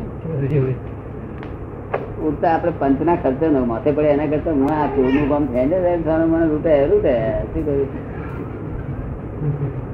ઉડતા 2.25 2.51
આપણે 2.55 2.73
પંચના 2.79 3.17
ખર્ચો 3.17 3.47
ન, 3.51 3.57
માથે 3.69 3.91
પડે 3.93 4.09
એના 4.09 4.27
કરતા 4.27 4.51
હું 4.51 4.69
આ 4.73 4.87
ચોરનું 4.87 5.29
કામ 5.29 5.45
થાય 5.47 5.67
ને 5.67 6.47
લૂંટે 6.47 6.87
લૂંટે 6.87 7.15
શું 7.43 7.67
કહ્યું 7.67 8.14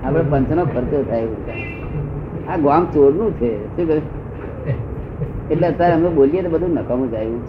આપણે 0.05 0.23
પંચનો 0.31 0.65
ખર્ચો 0.65 1.03
થાય 1.03 1.29
આ 2.49 2.57
ગામ 2.57 2.85
ચોરનું 2.85 3.33
છે 3.39 3.51
શું 3.77 3.87
કહ્યું 3.87 4.03
એટલે 5.51 5.67
અત્યારે 5.67 5.95
અમે 5.95 6.09
બોલીએ 6.09 6.43
તો 6.43 6.51
બધું 6.51 6.71
નકામું 6.71 7.11
જાય 7.11 7.25
એવું 7.25 7.43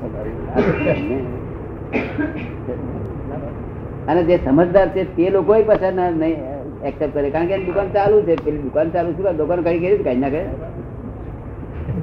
અને 4.08 4.24
જે 4.24 4.38
સમજદાર 4.38 4.88
છે 4.90 5.06
તે 5.16 5.30
લોકો 5.30 5.54
પાછા 5.64 5.92
નહીં 5.92 6.38
એક્સેપ્ટ 6.84 7.14
કરે. 7.14 7.30
કારણ 7.30 7.48
કે 7.48 7.58
દુકાન 7.58 7.88
ચાલુ 7.94 8.22
છે. 8.26 8.36
પેલી 8.36 8.58
દુકાન 8.58 8.90
ચાલુ 8.90 9.14
શું 9.14 9.38
દુકાન 9.38 9.64
કઈ 9.64 9.80
કરી 9.80 10.04
કઈ 10.04 10.16
ના 10.16 10.30
કરે 10.30 10.44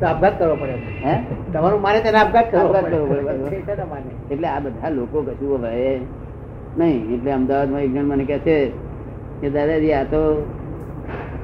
તો 0.00 0.06
આપઘાત 0.06 0.38
કરવો 0.38 0.54
પડે. 0.54 0.74
હે? 1.04 1.14
તમારું 1.52 1.80
માને 1.80 2.00
તેને 2.00 2.18
આપઘાત 2.18 2.50
કરવો 2.50 2.72
પડે. 2.72 2.96
છે 3.66 3.74
ને. 3.74 4.10
એટલે 4.30 4.48
આ 4.48 4.60
બધા 4.60 4.88
લોકો 4.88 5.22
કશું 5.22 5.62
વહે 5.62 6.00
નહીં. 6.78 7.14
એટલે 7.14 7.32
અમદાવાદમાં 7.32 7.82
એક 7.82 7.92
જણ 7.92 8.04
મને 8.04 8.24
કહે 8.24 8.38
છે 8.38 8.87
કે 9.40 9.46
દાદાજી 9.56 9.94
આ 10.00 10.04
તો 10.12 10.20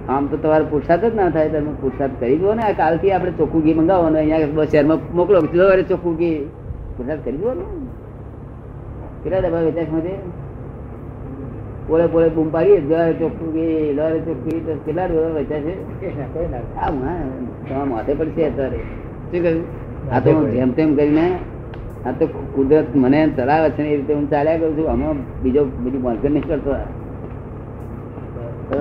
આમ 0.09 0.29
તો 0.31 0.37
તમારે 0.43 0.65
પુરસાદ 0.73 1.03
જ 1.05 1.15
ના 1.19 1.31
થાય, 1.35 1.49
તમે 1.55 1.73
પુરસાદ 1.83 2.11
કરી 2.21 2.39
દો 2.43 2.55
ને. 2.55 2.65
કાલથી 2.81 3.13
આપણે 3.17 3.33
ચોખ્ખું 3.41 3.61
ઘી 3.65 3.77
મંગાવો 3.81 4.07
અહીંયા 4.13 4.55
બસ 4.57 4.69
શહેરમાં 4.73 4.99
મોકલો. 5.19 5.39
સવારે 5.53 5.85
ચોખ્ખું 5.91 6.15
ઘી. 6.21 6.39
પુરસાદ 6.97 7.21
કરી 7.25 7.41
દો 7.43 7.51
ને. 7.59 7.65
કેટલા 9.23 9.41
ડબ્બા 9.45 9.67
વેચાય 9.69 9.87
છે 10.07 10.15
પોલે 11.89 12.05
પોળે 12.13 12.29
બૂમ 12.37 12.49
પાડીએ. 12.55 12.81
દોરે 12.91 13.13
ચોખ્ખું 13.21 13.49
ઘી 13.55 13.95
દોરે 13.99 14.19
ચોખ્ખું 14.27 14.59
તો 14.67 14.73
કેટલા 14.85 15.09
ડબ્બા 15.09 15.33
વેચાશે? 15.39 15.75
તમારા 16.75 17.87
માથે 17.93 18.13
પડશે 18.19 18.43
અત્યારે. 18.51 18.81
શું 19.31 19.41
કહ્યું? 19.45 19.65
આ 20.13 20.21
તો 20.25 20.31
હું 20.37 20.47
જેમ 20.57 20.71
તેમ 20.77 20.91
કરીને, 20.99 21.27
આ 22.07 22.13
તો 22.19 22.25
કુદરત 22.55 22.91
મને 23.03 23.21
ચલાવે 23.37 23.69
છે 23.77 23.83
એ 23.93 23.97
રીતે 23.97 24.13
હું 24.19 24.27
ચાલ્યા 24.33 24.61
કરું 24.61 24.77
છું. 24.77 24.87
આમાં 24.93 25.17
બીજો 25.43 25.63
બીજી 25.83 26.03
મોનકર 26.05 26.31
નહીં 26.35 26.47
કરતો. 26.49 26.73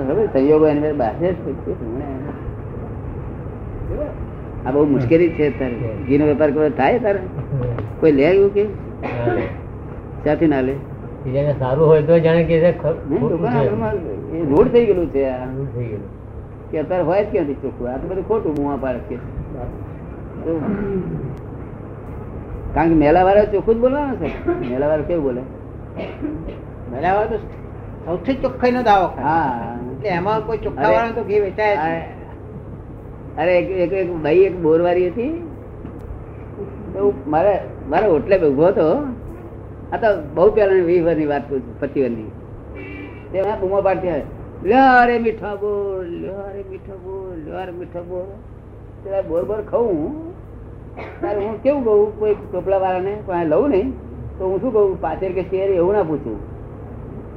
હવે 0.08 0.24
સંયોગો 0.32 0.66
એની 0.66 0.92
આ 4.66 4.70
બહુ 4.70 4.84
મુશ્કેલી 4.86 5.28
છે 5.28 5.44
અત્યારે. 5.48 5.76
ઘીનો 6.06 6.24
વેપાર 6.26 6.50
કરવો 6.50 6.68
થાય 6.76 6.98
તારે? 6.98 7.20
કોઈ 8.00 8.12
લે 8.12 8.24
એવું 8.24 8.50
કે? 8.54 8.64
ક્યાંથી 10.22 10.46
ના 10.46 10.60
લે? 10.60 10.74
સારું 11.58 11.84
હોય 11.88 12.02
તો 12.02 12.18
જાણે 12.18 12.44
કે 12.44 12.56
રોડ 14.50 14.68
થઈ 14.72 14.84
ગયેલું 14.86 15.08
છે 15.10 15.22
આ. 15.28 15.46
કે 16.70 16.76
અત્યારે 16.78 17.04
હોય 17.04 17.24
જ 17.24 17.26
ક્યાંથી 17.32 17.54
ચોખ્ખું? 17.54 17.86
આ 17.88 17.96
તો 17.96 18.04
બધું 18.08 18.24
ખોટું 18.28 18.52
મુવા 18.60 18.76
પાડે 18.76 19.00
કે 19.08 19.16
કારણ 22.74 22.88
કે 22.88 22.94
મેલા 22.94 23.24
વાળા 23.24 23.44
ચોખ્ખું 23.44 23.74
જ 23.74 23.78
બોલવાનું 23.78 24.16
છે. 24.20 24.28
મેલા 24.70 24.88
વાળા 24.88 25.02
કેવું 25.02 25.24
બોલે? 25.24 25.42
મેલાવા 26.92 27.24
તો 27.24 27.36
સૌથી 28.06 28.36
ચોખ્ખાઈનો 28.42 28.82
દાવો 28.88 29.06
કરે. 29.14 29.22
હા. 29.22 29.78
એટલે 29.92 30.08
એમાં 30.18 30.42
કોઈ 30.46 30.60
ચોખ્ખા 30.64 30.92
વાળા 30.94 31.16
તો 31.18 31.22
ઘી 31.30 31.40
વેચાય 31.40 31.76
અરે 33.40 33.52
એક 33.58 33.68
એક 33.84 33.92
એક 34.02 34.08
ભાઈ 34.24 34.46
એક 34.48 34.56
બોરવારી 34.64 35.10
હતી. 35.10 35.34
તો 36.94 37.12
મારે 37.26 37.52
મારે 37.90 38.06
હોટલે 38.14 38.36
ઊભો 38.48 38.66
હતો. 38.70 38.88
આ 39.92 39.98
તો 39.98 40.08
બહુ 40.36 40.48
પહેલા 40.54 40.86
વીસ 40.88 41.02
વર્ષની 41.06 41.30
વાત 41.32 41.44
કરું 41.48 41.60
છું 41.64 41.74
પચીસ 41.80 42.04
વર્ષની 42.04 42.30
તે 43.32 43.42
મેં 43.42 43.56
બૂમો 43.60 43.82
પાડતી 43.82 44.22
લ્યો 44.64 44.86
અરે 45.02 45.16
મીઠા 45.26 45.56
બોલ 45.62 46.06
લ્યો 46.14 46.38
અરે 46.48 46.62
મીઠા 46.70 46.98
બોલ 47.04 47.36
લ્યો 47.44 47.58
અરે 47.62 47.72
મીઠા 47.72 48.04
બોલ 48.08 48.26
ત્યારે 49.02 49.28
બોર 49.28 49.42
બોર 49.50 49.60
ખાઉં 49.70 50.16
ત્યારે 51.20 51.40
હું 51.46 51.56
કેવું 51.62 51.84
કહું 51.84 52.12
કોઈ 52.18 52.34
ટોપલા 52.40 52.80
વાળાને 52.84 53.14
કોઈ 53.26 53.44
લઉં 53.52 53.70
નહીં 53.72 53.88
તો 54.38 54.42
હું 54.50 54.60
શું 54.62 54.72
કહું 54.72 54.96
પાછળ 55.04 55.34
કે 55.38 55.44
શેર 55.50 55.68
એવું 55.72 55.94
ના 55.96 56.04
પૂછું. 56.10 56.38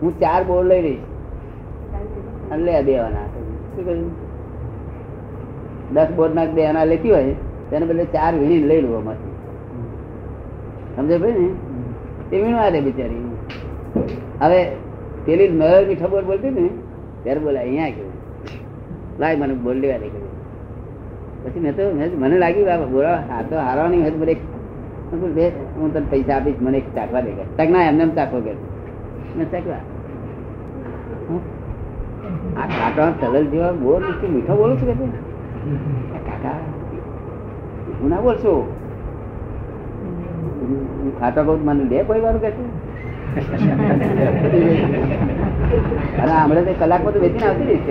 હું 0.01 0.19
ચાર 0.19 0.41
બોર 0.43 0.63
લઈ 0.65 0.81
રહીશ 0.81 1.03
અને 2.51 2.63
લે 2.65 2.73
દેવાના. 2.83 3.27
શું 3.73 3.83
કહ્યું 3.85 4.01
દસ 5.91 6.09
બોર 6.17 6.29
ના 6.29 6.45
બે 6.47 6.61
આના 6.65 6.85
લેતી 6.85 7.11
હોય 7.11 7.35
તેને 7.69 7.85
બદલે 7.85 8.05
ચાર 8.05 8.33
વીણી 8.35 8.67
લઈ 8.69 8.81
લઉં 8.81 8.95
અમારી 8.95 9.33
સમજે 10.95 11.17
ભાઈ 11.17 11.39
ને? 11.39 11.49
તે 12.29 12.35
વીણવા 12.41 12.69
દે 12.71 12.79
બિચારી. 12.81 13.23
હવે 14.41 14.59
પેલી 15.25 15.49
નળ 15.51 15.85
મીઠા 15.87 16.07
બોર 16.07 16.23
બોલતી 16.23 16.51
ને 16.51 16.65
ત્યારે 17.23 17.39
બોલે 17.39 17.59
અહીંયા 17.59 17.91
કેવું 17.91 18.13
લાય 19.19 19.37
મને 19.37 19.53
બોલ 19.55 19.77
લેવા 19.77 19.99
દે 19.99 20.07
કહ્યું 20.07 20.33
પછી 21.43 21.59
મેં 21.59 21.73
તો 21.75 21.83
મેં- 21.93 22.17
મને 22.21 22.35
લાગ્યું 22.37 22.91
બોરા 22.91 23.17
આ 23.31 23.43
તો 23.49 23.55
હારવાની 23.57 24.01
હોય 24.01 24.11
તો 24.11 24.17
મને 24.17 24.35
લે, 25.35 25.45
હું 25.79 25.89
તને 25.93 26.07
પૈસા 26.11 26.35
આપીશ 26.35 26.59
મને 26.61 26.77
એક 26.77 26.87
ચાખવા 26.95 27.21
દે 27.21 27.31
કે 27.31 27.43
ચાખ 27.57 27.69
ના 27.69 27.83
એમને 27.89 28.03
એમ 28.03 28.11
ચાખો 28.11 28.37
કે. 28.41 28.53
ચાખ્યા 29.45 29.83
હું, 31.29 31.41
આ 32.57 32.67
કાકા 32.67 33.11
તલલ 33.21 33.45
જેવા 33.45 33.71
નથી 34.09 34.27
મીઠો 34.27 34.55
બોલું 34.55 34.79
છું 34.79 34.87
કે 34.89 34.95
ના 38.09 38.21
તો 38.21 38.67
વાર 42.21 42.37
કે 42.37 42.51
છે? 42.51 42.63
અને 46.17 46.31
હમણાં 46.31 46.65
તો 46.65 46.73
કલાકમાં 46.79 47.13
તો 47.13 47.19
વેચીને 47.19 47.45
આવતી 47.45 47.65
રહી 47.65 47.81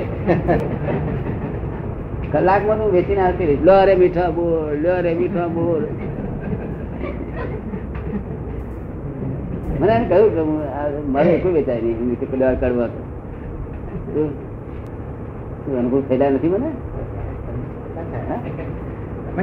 કલાકમાં 2.33 2.79
તું 2.79 2.93
વેચીને 2.93 3.21
આવતી 3.21 3.47
રહીશ 3.47 3.63
લો 3.63 3.85
રે 3.85 3.95
મીઠા 3.95 4.31
બોલ 4.31 4.83
લો 4.83 5.01
રે 5.01 5.15
મીઠા 5.15 5.49
બોલ 5.49 5.83
મને 9.81 9.93
એને 9.93 10.07
કહ્યું 10.09 10.31
કે 10.35 10.43
મારે 11.15 11.31
એકલું 11.31 11.55
વેચાય 11.55 11.81
નહીં. 11.81 12.21
પેલી 12.31 12.45
વાર 12.45 12.55
કરવા 12.55 12.89
અનુભવ 15.79 16.01
થયેલા 16.09 16.31
નથી 16.31 16.49
મને? 16.49 16.69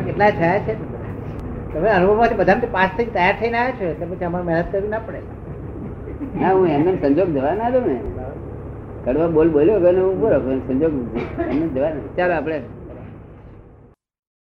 કેટલા 0.05 0.31
થયા 0.39 0.59
છે? 0.59 0.73
તમે 1.73 1.89
અનુભવમાંથી 1.89 2.35
બધા 2.35 2.59
પાસ 2.71 2.91
થઈ 2.97 3.09
તૈયાર 3.15 3.35
થઈને 3.39 3.57
આવ્યા 3.57 3.77
છો 3.79 3.85
એટલે 3.85 4.05
પછી 4.05 4.25
અમારે 4.25 4.45
મહેનત 4.45 4.67
કરવી 4.71 4.91
ના 4.93 5.01
પડે. 5.07 5.19
ના 6.41 6.51
હું 6.51 6.67
એમને 6.67 6.91
સંજોગ 7.01 7.29
જવા 7.35 7.55
ના 7.55 7.69
દઉં 7.69 7.83
ને. 7.87 7.97
કડવા 9.05 9.27
બોલ 9.27 9.49
બોલ્યો 9.49 9.79
કે 9.79 9.89
હું 9.99 10.15
બોલો 10.21 10.37
સંજોગ 10.67 10.93
એમને 11.51 11.67
જવા 11.75 11.91
ચાલો 12.17 12.33
આપણે 12.33 12.57